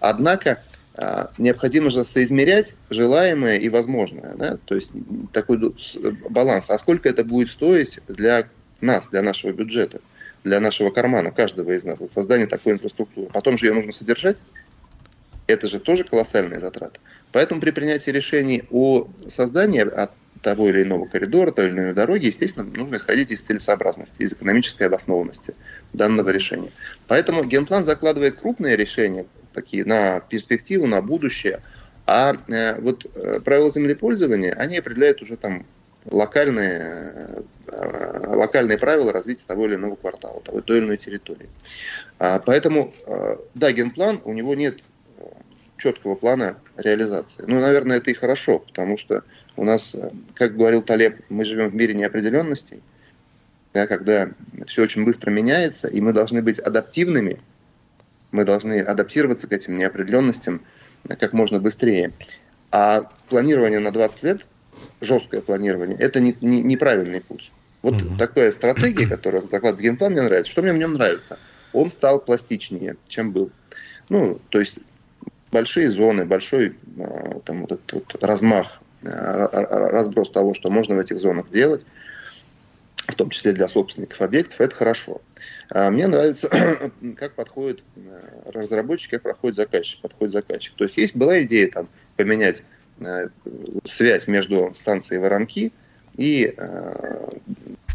[0.00, 0.62] Однако
[0.94, 4.34] а, необходимо же соизмерять желаемое и возможное.
[4.34, 4.58] Да?
[4.64, 4.90] То есть
[5.32, 5.74] такой
[6.28, 6.70] баланс.
[6.70, 8.48] А сколько это будет стоить для
[8.80, 10.00] нас, для нашего бюджета,
[10.44, 13.30] для нашего кармана, каждого из нас, вот создание такой инфраструктуры.
[13.32, 14.36] Потом же ее нужно содержать.
[15.52, 16.98] Это же тоже колоссальные затраты.
[17.30, 19.86] Поэтому при принятии решений о создании
[20.42, 24.88] того или иного коридора, той или иной дороги, естественно, нужно исходить из целесообразности, из экономической
[24.88, 25.54] обоснованности
[25.92, 26.70] данного решения.
[27.06, 31.60] Поэтому генплан закладывает крупные решения, такие на перспективу, на будущее,
[32.06, 35.64] а э, вот э, правила землепользования, они определяют уже там
[36.10, 41.48] локальные, э, локальные правила развития того или иного квартала, того, той или иной территории.
[42.18, 44.78] А, поэтому, э, да, генплан, у него нет
[45.82, 47.44] четкого плана реализации.
[47.46, 49.24] Ну, наверное, это и хорошо, потому что
[49.56, 52.82] у нас, э, как говорил Талеб, мы живем в мире неопределенностей,
[53.74, 54.28] да, когда
[54.66, 57.38] все очень быстро меняется, и мы должны быть адаптивными,
[58.30, 60.62] мы должны адаптироваться к этим неопределенностям
[61.08, 62.12] как можно быстрее.
[62.70, 64.46] А планирование на 20 лет,
[65.00, 67.50] жесткое планирование, это не, не, неправильный путь.
[67.82, 68.16] Вот угу.
[68.16, 70.52] такая стратегия, которую закладывает генплан, мне нравится.
[70.52, 71.38] Что мне в нем нравится?
[71.72, 73.50] Он стал пластичнее, чем был.
[74.08, 74.76] Ну, то есть
[75.52, 81.18] большие зоны, большой а, там, вот этот вот размах разброс того, что можно в этих
[81.18, 81.84] зонах делать,
[83.08, 85.20] в том числе для собственников объектов, это хорошо.
[85.70, 86.48] А мне нравится,
[87.16, 87.82] как подходит
[88.46, 90.74] разработчик, как проходит заказчик, подходит заказчик.
[90.76, 92.62] То есть есть была идея там поменять
[93.84, 95.72] связь между станцией Воронки
[96.16, 97.28] и э,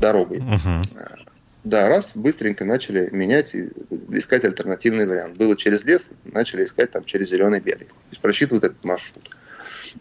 [0.01, 0.39] дорогой.
[0.39, 1.26] Uh-huh.
[1.67, 3.69] Да, раз, быстренько начали менять и
[4.11, 5.35] искать альтернативный вариант.
[5.35, 7.89] Было через лес, начали искать там через зеленый берег.
[7.89, 9.29] То есть просчитывают этот маршрут.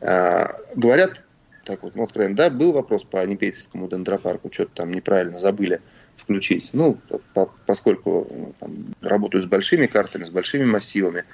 [0.01, 1.25] А, говорят,
[1.65, 5.81] так вот, ну, откровенно, да, был вопрос по Непейцевскому дендропарку, что-то там неправильно забыли
[6.17, 6.71] включить.
[6.73, 6.99] Ну,
[7.35, 11.25] по, поскольку ну, там, работаю с большими картами, с большими массивами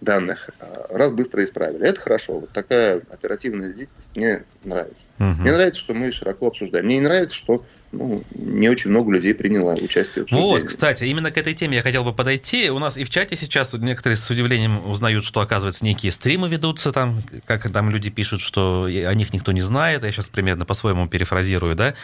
[0.00, 1.84] данных, а, раз быстро исправили.
[1.84, 2.38] Это хорошо.
[2.38, 5.08] Вот такая оперативная деятельность мне нравится.
[5.18, 5.42] Угу.
[5.42, 6.86] Мне нравится, что мы широко обсуждаем.
[6.86, 11.30] Мне не нравится, что ну, не очень много людей приняло участие в Вот, кстати, именно
[11.32, 12.70] к этой теме я хотел бы подойти.
[12.70, 16.92] У нас и в чате сейчас некоторые с удивлением узнают, что, оказывается, некие стримы ведутся
[16.92, 20.04] там, как там люди пишут, что о них никто не знает.
[20.04, 21.94] Я сейчас примерно по-своему перефразирую, да.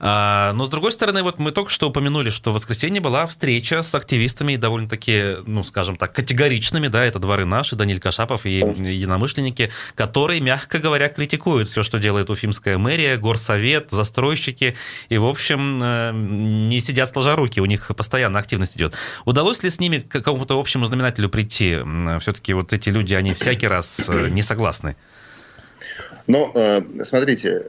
[0.00, 3.82] А, но, с другой стороны, вот мы только что упомянули, что в воскресенье была встреча
[3.82, 9.70] с активистами довольно-таки, ну, скажем так, категоричными, да, это дворы наши, Даниль Кашапов и единомышленники,
[9.94, 14.76] которые, мягко говоря, критикуют все, что делает Уфимская мэрия, горсовет, застройщики
[15.10, 18.94] и в общем, э, не сидят сложа руки, у них постоянно активность идет.
[19.24, 21.78] Удалось ли с ними к какому-то общему знаменателю прийти?
[22.20, 24.96] Все-таки вот эти люди, они всякий раз э, не согласны.
[26.26, 27.64] Но э, смотрите,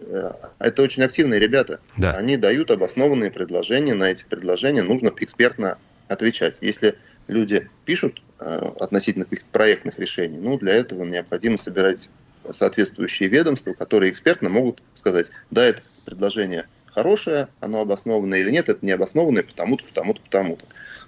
[0.60, 1.80] это очень активные ребята.
[1.98, 2.12] Да.
[2.12, 3.94] Они дают обоснованные предложения.
[3.94, 6.58] На эти предложения нужно экспертно отвечать.
[6.62, 6.96] Если
[7.28, 12.10] люди пишут относительно каких-то проектных решений, ну, для этого необходимо собирать
[12.52, 18.86] соответствующие ведомства, которые экспертно могут сказать, да, это предложение хорошее, оно обоснованное или нет, это
[18.86, 20.66] не обоснованное потому-то, потому-то, потому-то.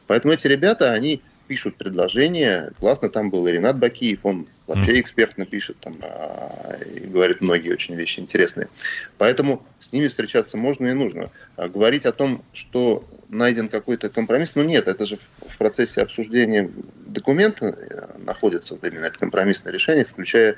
[0.07, 2.71] Поэтому эти ребята, они пишут предложения.
[2.79, 7.73] Классно там был и Ренат Бакиев, он вообще экспертно пишет, там, а, и говорит многие
[7.73, 8.69] очень вещи интересные.
[9.17, 11.29] Поэтому с ними встречаться можно и нужно.
[11.57, 16.71] А говорить о том, что найден какой-то компромисс, ну нет, это же в, процессе обсуждения
[17.05, 20.55] документа э, находится вот именно это компромиссное решение, включая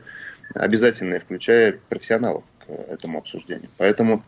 [0.53, 3.69] обязательное, включая профессионалов этому обсуждению.
[3.77, 4.23] Поэтому,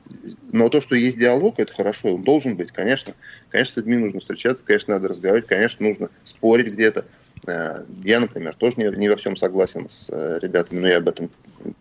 [0.51, 3.13] но то, что есть диалог, это хорошо, он должен быть, конечно.
[3.49, 7.05] Конечно, с людьми нужно встречаться, конечно, надо разговаривать, конечно, нужно спорить где-то.
[7.47, 11.09] Э, я, например, тоже не, не во всем согласен с э, ребятами, но я об
[11.09, 11.29] этом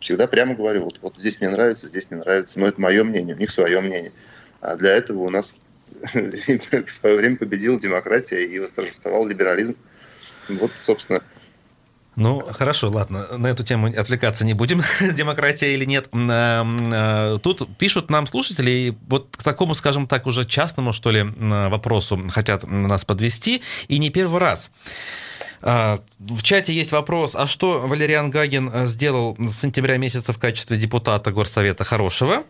[0.01, 0.85] всегда прямо говорю.
[0.85, 3.81] Вот, вот здесь мне нравится, здесь не нравится, но это мое мнение, у них свое
[3.81, 4.13] мнение.
[4.61, 5.55] А для этого у нас
[6.13, 9.77] в свое время победила демократия и восторжествовал либерализм.
[10.49, 11.23] Вот, собственно,
[12.17, 14.83] ну, хорошо, ладно, на эту тему отвлекаться не будем,
[15.15, 16.09] демократия или нет.
[16.13, 21.23] Э, тут пишут нам слушатели, и вот к такому, скажем так, уже частному, что ли,
[21.23, 24.71] вопросу хотят нас подвести, и не первый раз.
[25.67, 30.77] А, в чате есть вопрос, а что Валериан Гагин сделал с сентября месяца в качестве
[30.77, 32.45] депутата Горсовета хорошего?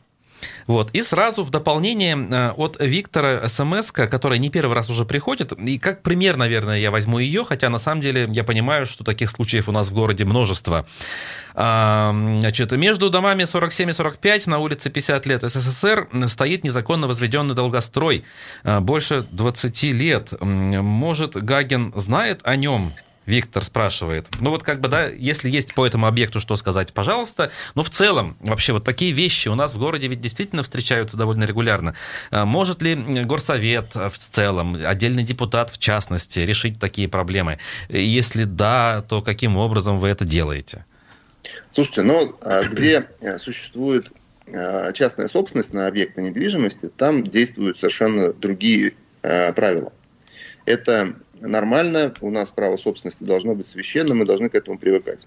[0.67, 0.91] Вот.
[0.93, 5.53] И сразу в дополнение э, от Виктора смс которая не первый раз уже приходит.
[5.53, 9.31] И как пример, наверное, я возьму ее, хотя на самом деле я понимаю, что таких
[9.31, 10.87] случаев у нас в городе множество.
[11.55, 17.55] А, значит, между домами 47 и 45 на улице 50 лет СССР стоит незаконно возведенный
[17.55, 18.25] долгострой.
[18.65, 20.33] Э, больше 20 лет.
[20.41, 22.93] Может, Гаген знает о нем?
[23.27, 24.29] Виктор спрашивает.
[24.41, 27.51] Ну вот как бы, да, если есть по этому объекту что сказать, пожалуйста.
[27.75, 31.45] Но в целом, вообще вот такие вещи у нас в городе ведь действительно встречаются довольно
[31.45, 31.95] регулярно.
[32.31, 37.59] А может ли горсовет в целом, отдельный депутат в частности, решить такие проблемы?
[37.89, 40.85] Если да, то каким образом вы это делаете?
[41.73, 44.11] Слушайте, ну а где э, существует
[44.47, 49.93] э, частная собственность на объекты недвижимости, там действуют совершенно другие э, правила.
[50.67, 51.15] Это
[51.47, 55.21] нормально, у нас право собственности должно быть священным, мы должны к этому привыкать.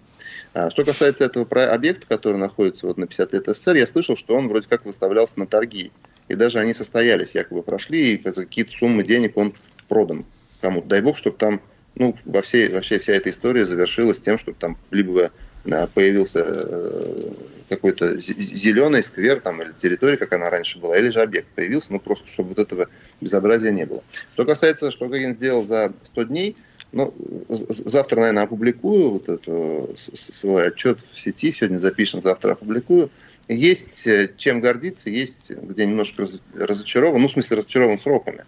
[0.53, 4.35] А, что касается этого объекта, который находится вот на 50 лет СССР, я слышал, что
[4.35, 5.91] он вроде как выставлялся на торги.
[6.27, 9.53] И даже они состоялись, якобы прошли, и за какие-то суммы денег он
[9.87, 10.25] продан
[10.61, 10.87] кому-то.
[10.87, 11.61] Дай бог, чтобы там,
[11.95, 15.31] ну, во всей, вообще вся эта история завершилась тем, чтобы там либо
[15.71, 17.33] а, появился э,
[17.69, 21.99] какой-то зеленый сквер там, или территория, как она раньше была, или же объект появился, ну
[21.99, 22.87] просто чтобы вот этого
[23.21, 24.03] безобразия не было.
[24.33, 26.55] Что касается, что Гагин сделал за 100 дней,
[26.93, 27.13] ну,
[27.49, 33.09] завтра, наверное, опубликую вот эту, свой отчет в сети, сегодня запишем, завтра опубликую.
[33.49, 38.43] Есть э, чем гордиться, есть где немножко разочарован, ну, в смысле, разочарован сроками.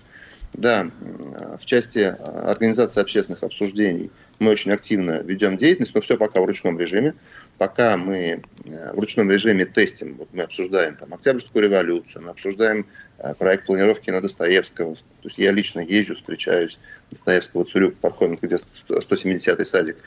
[0.53, 0.89] Да,
[1.59, 6.79] в части организации общественных обсуждений мы очень активно ведем деятельность, но все пока в ручном
[6.79, 7.13] режиме
[7.59, 12.87] пока мы э, в ручном режиме тестим, вот мы обсуждаем там Октябрьскую революцию, мы обсуждаем
[13.19, 14.95] э, проект планировки на Достоевского.
[14.95, 16.79] То есть я лично езжу, встречаюсь
[17.11, 19.99] Достоевского, Цурюк, Пархоменко, где 170-й садик э,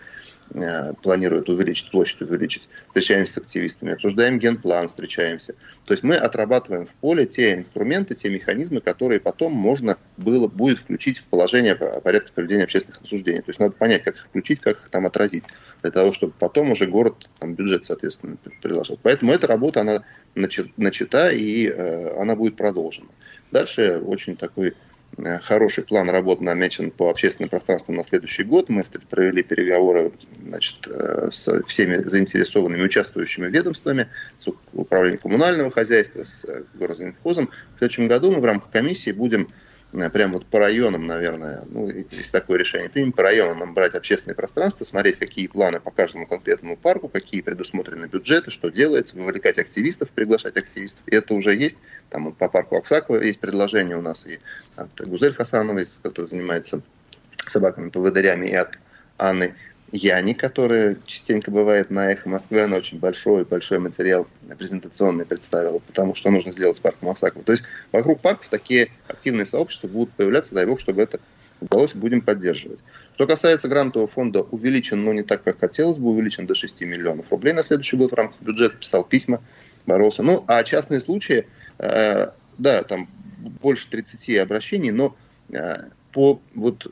[1.03, 2.69] планирует увеличить, площадь увеличить.
[2.89, 5.55] Встречаемся с активистами, обсуждаем генплан, встречаемся.
[5.85, 10.79] То есть мы отрабатываем в поле те инструменты, те механизмы, которые потом можно было, будет
[10.79, 13.41] включить в положение порядка проведения общественных обсуждений.
[13.41, 15.45] То есть надо понять, как их включить, как их там отразить
[15.83, 18.99] для того, чтобы потом уже город там, бюджет, соответственно, приложил.
[19.03, 23.09] Поэтому эта работа, она начата, и э, она будет продолжена.
[23.51, 24.75] Дальше очень такой э,
[25.43, 28.69] хороший план работы намечен по общественным пространствам на следующий год.
[28.69, 30.13] Мы провели переговоры
[30.45, 34.09] значит, э, с всеми заинтересованными участвующими ведомствами,
[34.39, 37.51] с управлением коммунального хозяйства, с э, городзавинхозом.
[37.75, 39.62] В следующем году мы в рамках комиссии будем Э,
[39.93, 44.35] прям вот по районам, наверное, ну, есть такое решение, примем по районам нам брать общественное
[44.35, 50.13] пространство, смотреть, какие планы по каждому конкретному парку, какие предусмотрены бюджеты, что делается, вовлекать активистов,
[50.13, 51.03] приглашать активистов.
[51.07, 51.79] И это уже есть.
[52.09, 54.39] Там по парку Аксакова есть предложение у нас и
[54.77, 56.83] от Гузель Хасановой, который занимается
[57.47, 58.79] собаками-поводырями, и от
[59.19, 59.55] Анны
[59.93, 64.27] Яни, которая частенько бывает на «Эхо Москвы», она очень большой, большой материал
[64.59, 67.45] презентационный представила, потому что нужно сделать с парком Осакова.
[67.45, 71.21] То есть вокруг парков такие активные сообщества будут появляться, дай бог, чтобы это
[71.61, 72.81] удалось, будем поддерживать.
[73.15, 77.31] Что касается грантового фонда, увеличен, но не так, как хотелось бы, увеличен до 6 миллионов
[77.31, 79.43] рублей на следующий год в рамках бюджета, писал письма,
[79.85, 80.23] боролся.
[80.23, 81.47] Ну, а частные случаи,
[81.79, 83.09] э, да, там
[83.61, 85.15] больше 30 обращений, но
[85.51, 86.87] э, по вот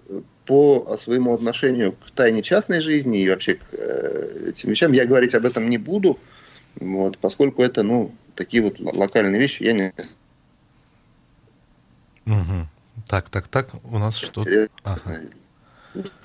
[0.46, 5.34] по своему отношению к тайне частной жизни и вообще к э, этим вещам я говорить
[5.34, 6.18] об этом не буду,
[6.76, 9.92] вот, поскольку это, ну, такие вот локальные вещи я не...
[12.26, 12.68] Угу.
[13.06, 14.22] Так, так, так, у нас.
[14.84, 15.20] Ага.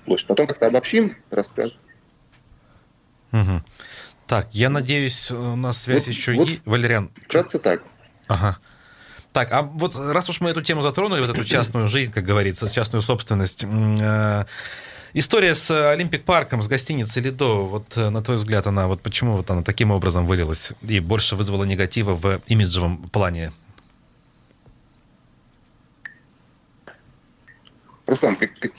[0.05, 0.27] Площадь.
[0.27, 1.77] Потом как-то обобщим, расскажем.
[3.31, 3.63] Угу.
[4.27, 6.59] Так, я надеюсь, у нас связь вот, еще вот и...
[6.65, 7.11] Валериан.
[7.15, 7.83] Вкратце так.
[8.27, 8.57] Ага.
[9.35, 12.69] Так, а вот раз уж мы эту тему затронули, вот эту частную жизнь, как говорится,
[12.69, 14.45] частную собственность, э,
[15.11, 19.35] история с Олимпик парком, с гостиницей Лидо, вот э, на твой взгляд, она вот почему
[19.35, 23.51] вот она таким образом вылилась и больше вызвала негатива в имиджевом плане?
[28.07, 28.71] Руслан, как, как,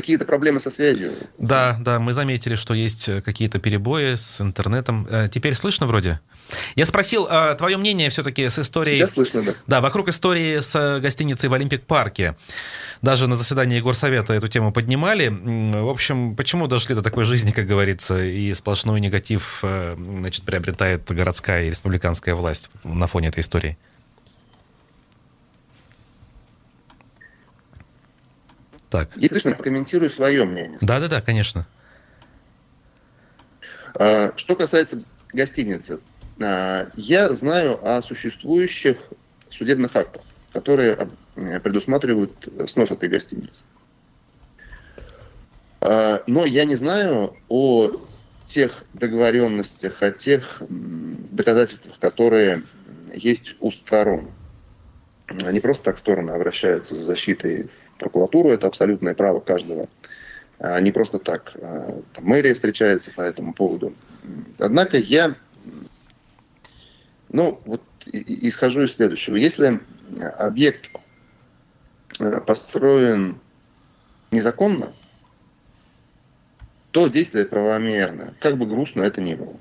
[0.00, 1.12] какие-то проблемы со связью?
[1.38, 5.08] Да, да, мы заметили, что есть э, какие-то перебои с интернетом.
[5.30, 6.20] Теперь слышно вроде?
[6.76, 8.98] Я спросил а, твое мнение все-таки с историей...
[8.98, 9.54] Сейчас слышно, да.
[9.66, 12.36] Да, вокруг истории с э, гостиницей в Олимпик-парке.
[13.02, 15.28] Даже на заседании Горсовета эту тему поднимали.
[15.28, 21.10] В общем, почему дошли до такой жизни, как говорится, и сплошной негатив э, значит, приобретает
[21.10, 23.76] городская и республиканская власть на фоне этой истории?
[28.90, 29.10] Так.
[29.16, 30.78] Если слышно, прокомментирую свое мнение.
[30.80, 31.66] Да-да-да, конечно.
[33.94, 36.00] А, что касается гостиницы,
[36.40, 38.98] а, я знаю о существующих
[39.50, 40.22] судебных актах,
[40.52, 41.08] которые
[41.62, 43.62] предусматривают снос этой гостиницы.
[45.80, 47.90] А, но я не знаю о
[48.46, 52.62] тех договоренностях, о тех доказательствах, которые
[53.12, 54.30] есть у сторон.
[55.30, 59.88] Не просто так стороны обращаются за защитой в прокуратуру, это абсолютное право каждого.
[60.58, 63.94] А не просто так там, мэрия встречается по этому поводу.
[64.58, 65.36] Однако я
[67.30, 69.36] ну, вот исхожу из следующего.
[69.36, 69.80] Если
[70.38, 70.90] объект
[72.18, 73.38] э, построен
[74.30, 74.92] незаконно,
[76.90, 79.56] то действие правомерно, как бы грустно это ни было.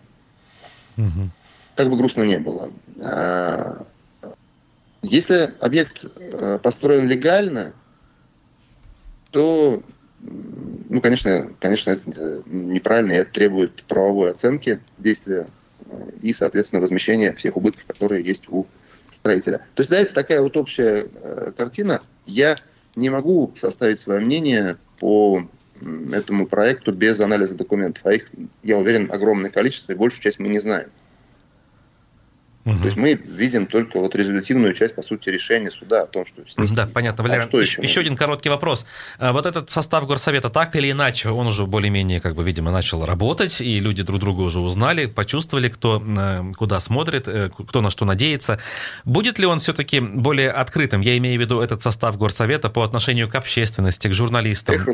[0.98, 1.30] Угу.
[1.76, 2.72] Как бы грустно не было.
[3.02, 3.86] А,
[5.02, 7.74] если объект э, построен легально,
[9.32, 9.82] то,
[10.22, 15.48] ну, конечно, конечно, это э, неправильно, и это требует правовой оценки действия
[16.22, 18.66] и, соответственно, возмещение всех убытков, которые есть у
[19.12, 19.60] строителя.
[19.76, 22.02] То есть, да, это такая вот общая э, картина.
[22.26, 22.56] Я
[22.96, 25.48] не могу составить свое мнение по
[26.12, 28.30] этому проекту без анализа документов, а их,
[28.64, 30.90] я уверен, огромное количество, и большую часть мы не знаем.
[32.68, 32.80] Угу.
[32.80, 36.46] То есть мы видим только вот резолютивную часть, по сути, решения суда о том, что
[36.46, 36.76] снести.
[36.76, 37.44] Да, понятно, Валерий.
[37.44, 38.86] А что еще, еще один короткий вопрос.
[39.20, 43.06] А вот этот состав горсовета так или иначе, он уже более-менее, как бы, видимо, начал
[43.06, 47.90] работать, и люди друг друга уже узнали, почувствовали, кто э, куда смотрит, э, кто на
[47.90, 48.60] что надеется.
[49.06, 51.00] Будет ли он все-таки более открытым?
[51.00, 54.86] Я имею в виду этот состав горсовета по отношению к общественности, к журналистам.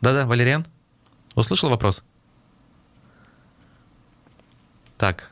[0.00, 0.64] Да-да, Валериан?
[1.34, 2.02] Услышал вопрос?
[4.98, 5.30] Так.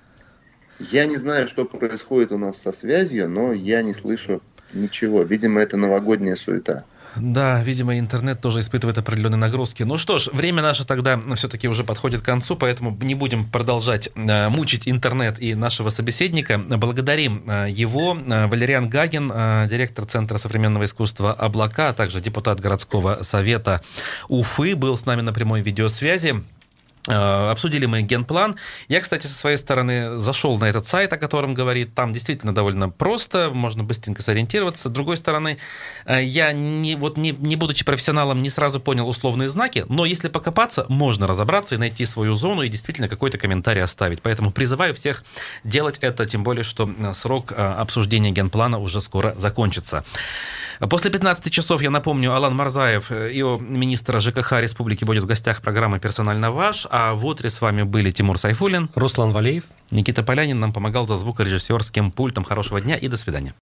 [0.79, 4.43] Я не знаю, что происходит у нас со связью, но я не слышу
[4.73, 5.23] ничего.
[5.23, 6.85] Видимо, это новогодняя суета.
[7.17, 9.83] Да, видимо, интернет тоже испытывает определенные нагрузки.
[9.83, 14.11] Ну что ж, время наше тогда все-таки уже подходит к концу, поэтому не будем продолжать
[14.15, 16.59] э, мучить интернет и нашего собеседника.
[16.59, 18.17] Благодарим э, его.
[18.17, 19.29] Э, Валериан Гагин,
[19.69, 23.81] директор Центра современного искусства «Облака», а также депутат городского совета
[24.29, 26.43] Уфы, был с нами на прямой видеосвязи.
[27.09, 28.57] Э, обсудили мы генплан.
[28.89, 31.95] Я, кстати, со своей стороны зашел на этот сайт, о котором говорит.
[31.95, 34.89] Там действительно довольно просто, можно быстренько сориентироваться.
[34.89, 35.59] С другой стороны,
[36.05, 40.29] э, я, не, вот не, не будучи профессионалом, не сразу понял условные знаки, но если
[40.29, 44.23] покопаться, можно разобраться и найти свою зону и действительно какой-то комментарий оставить.
[44.23, 45.25] Поэтому призываю всех
[45.65, 50.05] делать это, тем более, что э, срок обсуждения генплана уже скоро закончится.
[50.81, 55.99] После 15 часов, я напомню, Алан Марзаев, его министра ЖКХ Республики, будет в гостях программы
[55.99, 60.73] «Персонально ваш», а в утре с вами были Тимур Сайфулин, Руслан Валеев, Никита Полянин нам
[60.73, 62.45] помогал за звукорежиссерским пультом.
[62.45, 63.55] Хорошего дня и до свидания.